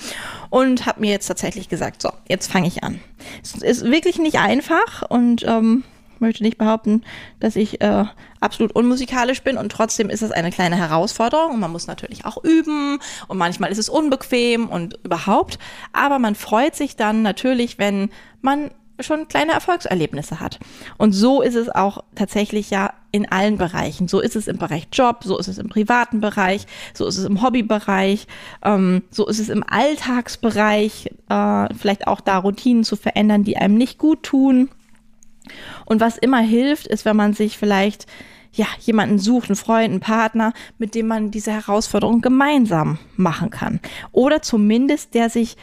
und 0.49 0.87
habe 0.87 0.99
mir 0.99 1.13
jetzt 1.13 1.27
tatsächlich 1.27 1.69
gesagt, 1.69 2.03
so, 2.03 2.11
jetzt 2.29 2.51
fange 2.51 2.67
ich 2.67 2.83
an. 2.83 2.99
Es 3.45 3.55
ist 3.55 3.85
wirklich 3.85 4.19
nicht 4.19 4.41
einfach 4.41 5.09
und 5.09 5.45
ähm, 5.47 5.85
möchte 6.21 6.43
nicht 6.43 6.59
behaupten, 6.59 7.03
dass 7.39 7.57
ich 7.57 7.81
äh, 7.81 8.05
absolut 8.41 8.73
unmusikalisch 8.73 9.43
bin 9.43 9.57
und 9.57 9.71
trotzdem 9.71 10.11
ist 10.11 10.23
es 10.23 10.33
eine 10.33 10.51
kleine 10.51 10.77
Herausforderung 10.77 11.55
und 11.55 11.61
man 11.61 11.73
muss 11.73 11.87
natürlich 11.87 12.25
auch 12.25 12.43
üben 12.43 12.99
und 13.29 13.39
manchmal 13.39 13.71
ist 13.71 13.79
es 13.79 13.89
unbequem 13.89 14.69
und 14.69 14.99
überhaupt, 15.05 15.59
aber 15.93 16.19
man 16.19 16.35
freut 16.35 16.75
sich 16.75 16.97
dann 16.97 17.23
natürlich, 17.23 17.79
wenn 17.79 18.11
man 18.41 18.71
schon 19.03 19.29
kleine 19.29 19.53
Erfolgserlebnisse 19.53 20.41
hat. 20.41 20.59
Und 20.99 21.13
so 21.13 21.43
ist 21.43 21.55
es 21.55 21.69
auch 21.69 22.05
tatsächlich 22.15 22.71
ja 22.71 22.93
in 23.13 23.31
allen 23.31 23.59
Bereichen. 23.59 24.09
So 24.09 24.21
ist 24.21 24.37
es 24.37 24.47
im 24.47 24.59
Bereich 24.59 24.89
Job, 24.93 25.25
so 25.25 25.39
ist 25.39 25.49
es 25.49 25.59
im 25.59 25.69
privaten 25.69 26.21
Bereich, 26.21 26.67
so 26.95 27.07
ist 27.07 27.17
es 27.17 27.25
im 27.25 27.43
Hobbybereich, 27.43 28.27
ähm, 28.63 29.03
so 29.11 29.27
ist 29.27 29.39
es 29.39 29.49
im 29.49 29.65
Alltagsbereich, 29.69 31.11
äh, 31.29 31.75
vielleicht 31.75 32.07
auch 32.07 32.21
da 32.21 32.39
Routinen 32.39 32.85
zu 32.85 32.97
verändern, 32.97 33.45
die 33.45 33.57
einem 33.57 33.77
nicht 33.77 33.99
gut 33.99 34.23
tun. 34.23 34.69
Und 35.85 36.01
was 36.01 36.19
immer 36.19 36.41
hilft, 36.41 36.87
ist, 36.87 37.05
wenn 37.05 37.17
man 37.17 37.35
sich 37.35 37.59
vielleicht 37.59 38.07
ja, 38.53 38.67
jemanden 38.81 39.19
sucht, 39.19 39.49
einen 39.49 39.57
Freund, 39.57 39.91
einen 39.91 40.01
Partner, 40.01 40.53
mit 40.79 40.95
dem 40.95 41.07
man 41.07 41.31
diese 41.31 41.53
Herausforderung 41.53 42.21
gemeinsam 42.21 42.99
machen 43.17 43.51
kann. 43.51 43.81
Oder 44.13 44.43
zumindest 44.43 45.15
der 45.15 45.31
sich, 45.31 45.57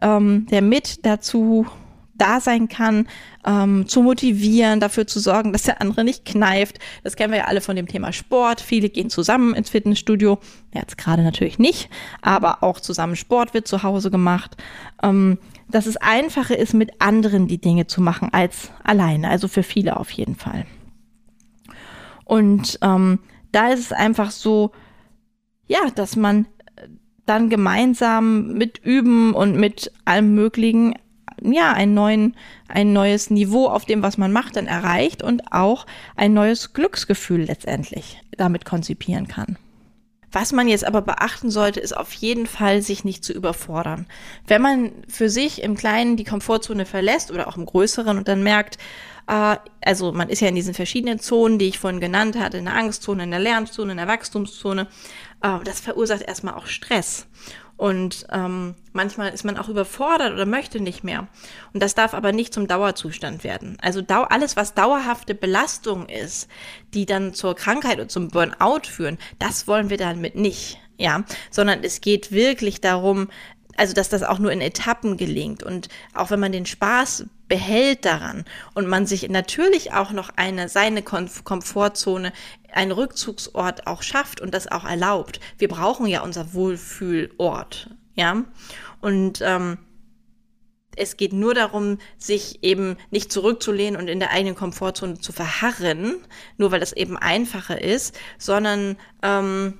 ähm, 0.00 0.46
der 0.50 0.62
mit 0.62 1.04
dazu 1.04 1.66
da 2.14 2.40
sein 2.40 2.68
kann, 2.68 3.08
ähm, 3.44 3.88
zu 3.88 4.02
motivieren, 4.02 4.80
dafür 4.80 5.06
zu 5.06 5.18
sorgen, 5.18 5.52
dass 5.52 5.64
der 5.64 5.80
andere 5.80 6.04
nicht 6.04 6.24
kneift. 6.24 6.78
Das 7.02 7.16
kennen 7.16 7.32
wir 7.32 7.40
ja 7.40 7.46
alle 7.46 7.60
von 7.60 7.74
dem 7.74 7.88
Thema 7.88 8.12
Sport. 8.12 8.60
Viele 8.60 8.88
gehen 8.88 9.10
zusammen 9.10 9.54
ins 9.54 9.70
Fitnessstudio. 9.70 10.38
Jetzt 10.72 10.98
gerade 10.98 11.22
natürlich 11.22 11.58
nicht, 11.58 11.90
aber 12.20 12.62
auch 12.62 12.78
zusammen 12.80 13.16
Sport 13.16 13.54
wird 13.54 13.66
zu 13.66 13.82
Hause 13.82 14.10
gemacht. 14.10 14.56
Ähm, 15.02 15.38
dass 15.72 15.86
es 15.86 15.96
einfacher 15.96 16.56
ist, 16.56 16.74
mit 16.74 17.00
anderen 17.00 17.48
die 17.48 17.60
Dinge 17.60 17.86
zu 17.86 18.00
machen 18.00 18.28
als 18.32 18.70
alleine. 18.84 19.28
Also 19.28 19.48
für 19.48 19.62
viele 19.62 19.96
auf 19.96 20.10
jeden 20.10 20.36
Fall. 20.36 20.66
Und 22.24 22.78
ähm, 22.82 23.18
da 23.50 23.68
ist 23.68 23.80
es 23.80 23.92
einfach 23.92 24.30
so, 24.30 24.70
ja, 25.66 25.80
dass 25.94 26.16
man 26.16 26.46
dann 27.26 27.50
gemeinsam 27.50 28.54
mit 28.54 28.78
Üben 28.78 29.34
und 29.34 29.56
mit 29.56 29.92
allem 30.04 30.34
Möglichen 30.34 30.94
ja, 31.44 31.72
einen 31.72 31.94
neuen, 31.94 32.36
ein 32.68 32.92
neues 32.92 33.30
Niveau 33.30 33.66
auf 33.66 33.84
dem, 33.84 34.02
was 34.02 34.18
man 34.18 34.32
macht, 34.32 34.56
dann 34.56 34.66
erreicht 34.66 35.22
und 35.22 35.52
auch 35.52 35.86
ein 36.14 36.34
neues 36.34 36.72
Glücksgefühl 36.72 37.42
letztendlich 37.42 38.20
damit 38.36 38.64
konzipieren 38.64 39.28
kann. 39.28 39.56
Was 40.32 40.52
man 40.52 40.66
jetzt 40.66 40.86
aber 40.86 41.02
beachten 41.02 41.50
sollte, 41.50 41.78
ist 41.78 41.94
auf 41.94 42.12
jeden 42.14 42.46
Fall, 42.46 42.80
sich 42.80 43.04
nicht 43.04 43.22
zu 43.22 43.34
überfordern. 43.34 44.06
Wenn 44.46 44.62
man 44.62 44.92
für 45.06 45.28
sich 45.28 45.62
im 45.62 45.76
Kleinen 45.76 46.16
die 46.16 46.24
Komfortzone 46.24 46.86
verlässt 46.86 47.30
oder 47.30 47.48
auch 47.48 47.58
im 47.58 47.66
Größeren 47.66 48.16
und 48.16 48.28
dann 48.28 48.42
merkt, 48.42 48.78
äh, 49.26 49.56
also 49.84 50.12
man 50.12 50.30
ist 50.30 50.40
ja 50.40 50.48
in 50.48 50.54
diesen 50.54 50.74
verschiedenen 50.74 51.18
Zonen, 51.18 51.58
die 51.58 51.68
ich 51.68 51.78
vorhin 51.78 52.00
genannt 52.00 52.38
hatte, 52.38 52.56
in 52.56 52.64
der 52.64 52.74
Angstzone, 52.74 53.24
in 53.24 53.30
der 53.30 53.40
Lernzone, 53.40 53.92
in 53.92 53.98
der 53.98 54.08
Wachstumszone. 54.08 54.88
Äh, 55.42 55.58
das 55.64 55.80
verursacht 55.80 56.22
erstmal 56.22 56.54
auch 56.54 56.66
Stress. 56.66 57.26
Und 57.82 58.26
ähm, 58.30 58.76
manchmal 58.92 59.34
ist 59.34 59.42
man 59.42 59.58
auch 59.58 59.68
überfordert 59.68 60.32
oder 60.34 60.46
möchte 60.46 60.78
nicht 60.78 61.02
mehr. 61.02 61.26
Und 61.74 61.82
das 61.82 61.96
darf 61.96 62.14
aber 62.14 62.30
nicht 62.30 62.54
zum 62.54 62.68
Dauerzustand 62.68 63.42
werden. 63.42 63.76
Also 63.82 64.02
dau 64.02 64.22
alles, 64.22 64.54
was 64.54 64.74
dauerhafte 64.74 65.34
Belastung 65.34 66.08
ist, 66.08 66.48
die 66.94 67.06
dann 67.06 67.34
zur 67.34 67.56
Krankheit 67.56 67.98
und 67.98 68.08
zum 68.08 68.28
Burnout 68.28 68.86
führen, 68.86 69.18
das 69.40 69.66
wollen 69.66 69.90
wir 69.90 69.96
damit 69.96 70.36
nicht. 70.36 70.78
Ja, 70.96 71.24
sondern 71.50 71.82
es 71.82 72.00
geht 72.00 72.30
wirklich 72.30 72.80
darum, 72.80 73.26
also 73.76 73.94
dass 73.94 74.08
das 74.08 74.22
auch 74.22 74.38
nur 74.38 74.52
in 74.52 74.60
Etappen 74.60 75.16
gelingt 75.16 75.62
und 75.62 75.88
auch 76.14 76.30
wenn 76.30 76.40
man 76.40 76.52
den 76.52 76.66
Spaß 76.66 77.26
behält 77.48 78.04
daran 78.04 78.44
und 78.74 78.86
man 78.86 79.06
sich 79.06 79.28
natürlich 79.28 79.92
auch 79.92 80.12
noch 80.12 80.30
eine 80.36 80.68
seine 80.68 81.02
Komfortzone, 81.02 82.32
einen 82.72 82.92
Rückzugsort 82.92 83.86
auch 83.86 84.02
schafft 84.02 84.40
und 84.40 84.54
das 84.54 84.70
auch 84.70 84.84
erlaubt. 84.84 85.40
Wir 85.58 85.68
brauchen 85.68 86.06
ja 86.06 86.22
unser 86.22 86.54
Wohlfühlort, 86.54 87.90
ja 88.14 88.44
und 89.00 89.40
ähm, 89.42 89.78
es 90.96 91.16
geht 91.16 91.32
nur 91.32 91.54
darum, 91.54 91.98
sich 92.18 92.62
eben 92.62 92.96
nicht 93.10 93.32
zurückzulehnen 93.32 93.98
und 94.00 94.08
in 94.08 94.20
der 94.20 94.30
eigenen 94.30 94.54
Komfortzone 94.54 95.18
zu 95.18 95.32
verharren, 95.32 96.16
nur 96.58 96.70
weil 96.70 96.80
das 96.80 96.92
eben 96.92 97.16
einfacher 97.16 97.80
ist, 97.80 98.18
sondern 98.38 98.96
ähm, 99.22 99.78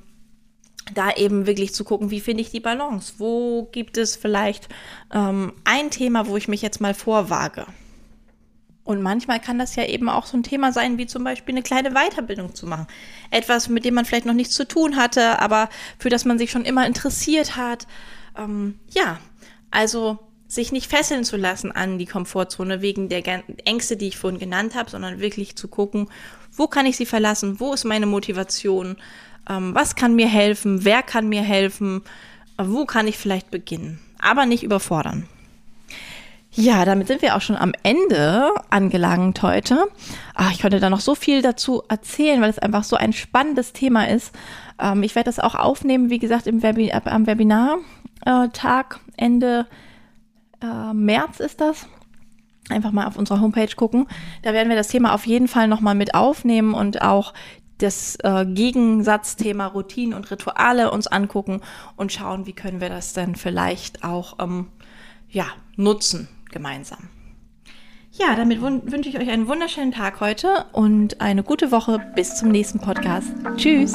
da 0.94 1.12
eben 1.12 1.46
wirklich 1.46 1.74
zu 1.74 1.84
gucken, 1.84 2.10
wie 2.10 2.20
finde 2.20 2.42
ich 2.42 2.50
die 2.50 2.60
Balance? 2.60 3.14
Wo 3.18 3.68
gibt 3.72 3.96
es 3.96 4.16
vielleicht 4.16 4.68
ähm, 5.12 5.52
ein 5.64 5.90
Thema, 5.90 6.26
wo 6.26 6.36
ich 6.36 6.48
mich 6.48 6.62
jetzt 6.62 6.80
mal 6.80 6.94
vorwage? 6.94 7.66
Und 8.84 9.00
manchmal 9.00 9.38
kann 9.38 9.58
das 9.58 9.76
ja 9.76 9.84
eben 9.84 10.08
auch 10.08 10.26
so 10.26 10.36
ein 10.36 10.42
Thema 10.42 10.72
sein, 10.72 10.98
wie 10.98 11.06
zum 11.06 11.22
Beispiel 11.22 11.54
eine 11.54 11.62
kleine 11.62 11.92
Weiterbildung 11.92 12.54
zu 12.54 12.66
machen. 12.66 12.88
Etwas, 13.30 13.68
mit 13.68 13.84
dem 13.84 13.94
man 13.94 14.04
vielleicht 14.04 14.26
noch 14.26 14.34
nichts 14.34 14.54
zu 14.54 14.66
tun 14.66 14.96
hatte, 14.96 15.38
aber 15.38 15.68
für 15.98 16.08
das 16.08 16.24
man 16.24 16.38
sich 16.38 16.50
schon 16.50 16.64
immer 16.64 16.84
interessiert 16.84 17.56
hat. 17.56 17.86
Ähm, 18.36 18.80
ja, 18.90 19.20
also 19.70 20.18
sich 20.48 20.72
nicht 20.72 20.90
fesseln 20.90 21.24
zu 21.24 21.36
lassen 21.36 21.72
an 21.72 21.96
die 21.98 22.06
Komfortzone 22.06 22.82
wegen 22.82 23.08
der 23.08 23.22
Ängste, 23.64 23.96
die 23.96 24.08
ich 24.08 24.18
vorhin 24.18 24.40
genannt 24.40 24.74
habe, 24.74 24.90
sondern 24.90 25.20
wirklich 25.20 25.56
zu 25.56 25.68
gucken, 25.68 26.08
wo 26.52 26.66
kann 26.66 26.84
ich 26.84 26.96
sie 26.96 27.06
verlassen, 27.06 27.60
wo 27.60 27.72
ist 27.72 27.84
meine 27.84 28.06
Motivation, 28.06 28.96
ähm, 29.48 29.74
was 29.74 29.96
kann 29.96 30.14
mir 30.14 30.28
helfen, 30.28 30.84
wer 30.84 31.02
kann 31.02 31.28
mir 31.28 31.42
helfen, 31.42 32.02
wo 32.58 32.84
kann 32.84 33.08
ich 33.08 33.18
vielleicht 33.18 33.50
beginnen, 33.50 34.00
aber 34.20 34.46
nicht 34.46 34.62
überfordern. 34.62 35.28
Ja, 36.54 36.84
damit 36.84 37.06
sind 37.06 37.22
wir 37.22 37.34
auch 37.34 37.40
schon 37.40 37.56
am 37.56 37.72
Ende 37.82 38.50
angelangt 38.68 39.42
heute. 39.42 39.86
Ach, 40.34 40.52
ich 40.52 40.58
könnte 40.58 40.80
da 40.80 40.90
noch 40.90 41.00
so 41.00 41.14
viel 41.14 41.40
dazu 41.40 41.82
erzählen, 41.88 42.42
weil 42.42 42.50
es 42.50 42.58
einfach 42.58 42.84
so 42.84 42.96
ein 42.96 43.14
spannendes 43.14 43.72
Thema 43.72 44.06
ist. 44.06 44.34
Ähm, 44.78 45.02
ich 45.02 45.14
werde 45.14 45.28
das 45.28 45.38
auch 45.38 45.54
aufnehmen, 45.54 46.10
wie 46.10 46.18
gesagt, 46.18 46.46
im 46.46 46.62
Webi 46.62 46.92
am 46.92 47.26
Webinartag 47.26 49.00
äh, 49.16 49.24
Ende 49.24 49.66
äh, 50.60 50.92
März 50.92 51.40
ist 51.40 51.62
das. 51.62 51.86
Einfach 52.68 52.92
mal 52.92 53.06
auf 53.06 53.16
unserer 53.16 53.40
Homepage 53.40 53.74
gucken. 53.74 54.06
Da 54.42 54.52
werden 54.52 54.68
wir 54.68 54.76
das 54.76 54.88
Thema 54.88 55.14
auf 55.14 55.26
jeden 55.26 55.48
Fall 55.48 55.68
nochmal 55.68 55.94
mit 55.94 56.14
aufnehmen 56.14 56.74
und 56.74 57.00
auch 57.00 57.32
das 57.78 58.16
äh, 58.22 58.46
Gegensatzthema 58.46 59.66
Routinen 59.66 60.14
und 60.14 60.30
Rituale 60.30 60.90
uns 60.90 61.06
angucken 61.06 61.60
und 61.96 62.12
schauen, 62.12 62.46
wie 62.46 62.52
können 62.52 62.80
wir 62.80 62.88
das 62.88 63.12
denn 63.12 63.34
vielleicht 63.34 64.04
auch 64.04 64.38
ähm, 64.38 64.68
ja, 65.28 65.46
nutzen 65.76 66.28
gemeinsam. 66.50 67.08
Ja, 68.12 68.36
damit 68.36 68.60
wünsche 68.60 69.08
ich 69.08 69.18
euch 69.18 69.30
einen 69.30 69.48
wunderschönen 69.48 69.92
Tag 69.92 70.20
heute 70.20 70.66
und 70.72 71.20
eine 71.22 71.42
gute 71.42 71.72
Woche. 71.72 71.98
Bis 72.14 72.36
zum 72.36 72.50
nächsten 72.50 72.78
Podcast. 72.78 73.32
Tschüss. 73.56 73.94